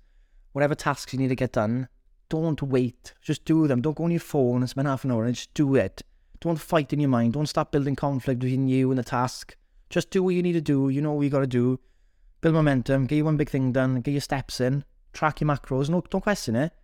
whatever 0.53 0.75
tasks 0.75 1.13
you 1.13 1.19
need 1.19 1.29
to 1.29 1.35
get 1.35 1.53
done, 1.53 1.89
don't 2.29 2.63
wait. 2.63 3.15
Just 3.21 3.45
do 3.45 3.67
them. 3.67 3.81
Don't 3.81 3.97
go 3.97 4.05
on 4.05 4.11
your 4.11 4.21
phone 4.21 4.63
and 4.63 4.71
spend 4.71 4.87
half 4.87 5.05
an 5.05 5.13
hour 5.13 5.25
and 5.25 5.35
just 5.35 5.55
do 5.55 5.75
it. 5.75 6.03
Don't 6.41 6.61
fight 6.61 6.93
in 6.93 7.01
your 7.01 7.09
mind. 7.09 7.33
Don't 7.33 7.47
start 7.47 7.73
building 7.73 7.97
conflict 7.97 8.41
between 8.41 8.69
you 8.69 8.91
and 8.91 8.99
the 8.99 9.05
task. 9.05 9.57
Just 9.91 10.11
do 10.11 10.23
what 10.23 10.35
you 10.35 10.43
need 10.43 10.53
to 10.53 10.61
do. 10.61 10.89
You 10.89 11.01
know 11.01 11.13
what 11.13 11.23
you 11.23 11.31
got 11.31 11.41
to 11.41 11.47
do. 11.47 11.81
build 12.45 12.55
momentum, 12.55 13.07
get 13.07 13.17
your 13.17 13.25
one 13.25 13.39
big 13.39 13.49
thing 13.49 13.73
done, 13.73 14.03
get 14.03 14.11
your 14.11 14.21
steps 14.21 14.61
in, 14.61 14.85
track 15.15 15.41
your 15.41 15.49
macros. 15.49 15.89
No, 15.89 16.03
don't 16.11 16.21
question 16.21 16.55
it. 16.55 16.75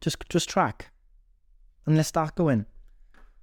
Just, 0.00 0.16
just 0.28 0.48
track. 0.48 0.90
And 1.86 1.96
let's 1.96 2.08
start 2.08 2.34
going. 2.34 2.66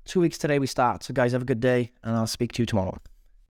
Two 0.03 0.19
weeks 0.19 0.37
today 0.37 0.59
we 0.59 0.67
start. 0.67 1.03
So 1.03 1.13
guys, 1.13 1.31
have 1.31 1.43
a 1.43 1.45
good 1.45 1.61
day, 1.61 1.93
and 2.03 2.17
I'll 2.17 2.27
speak 2.27 2.51
to 2.53 2.61
you 2.61 2.65
tomorrow. 2.65 2.97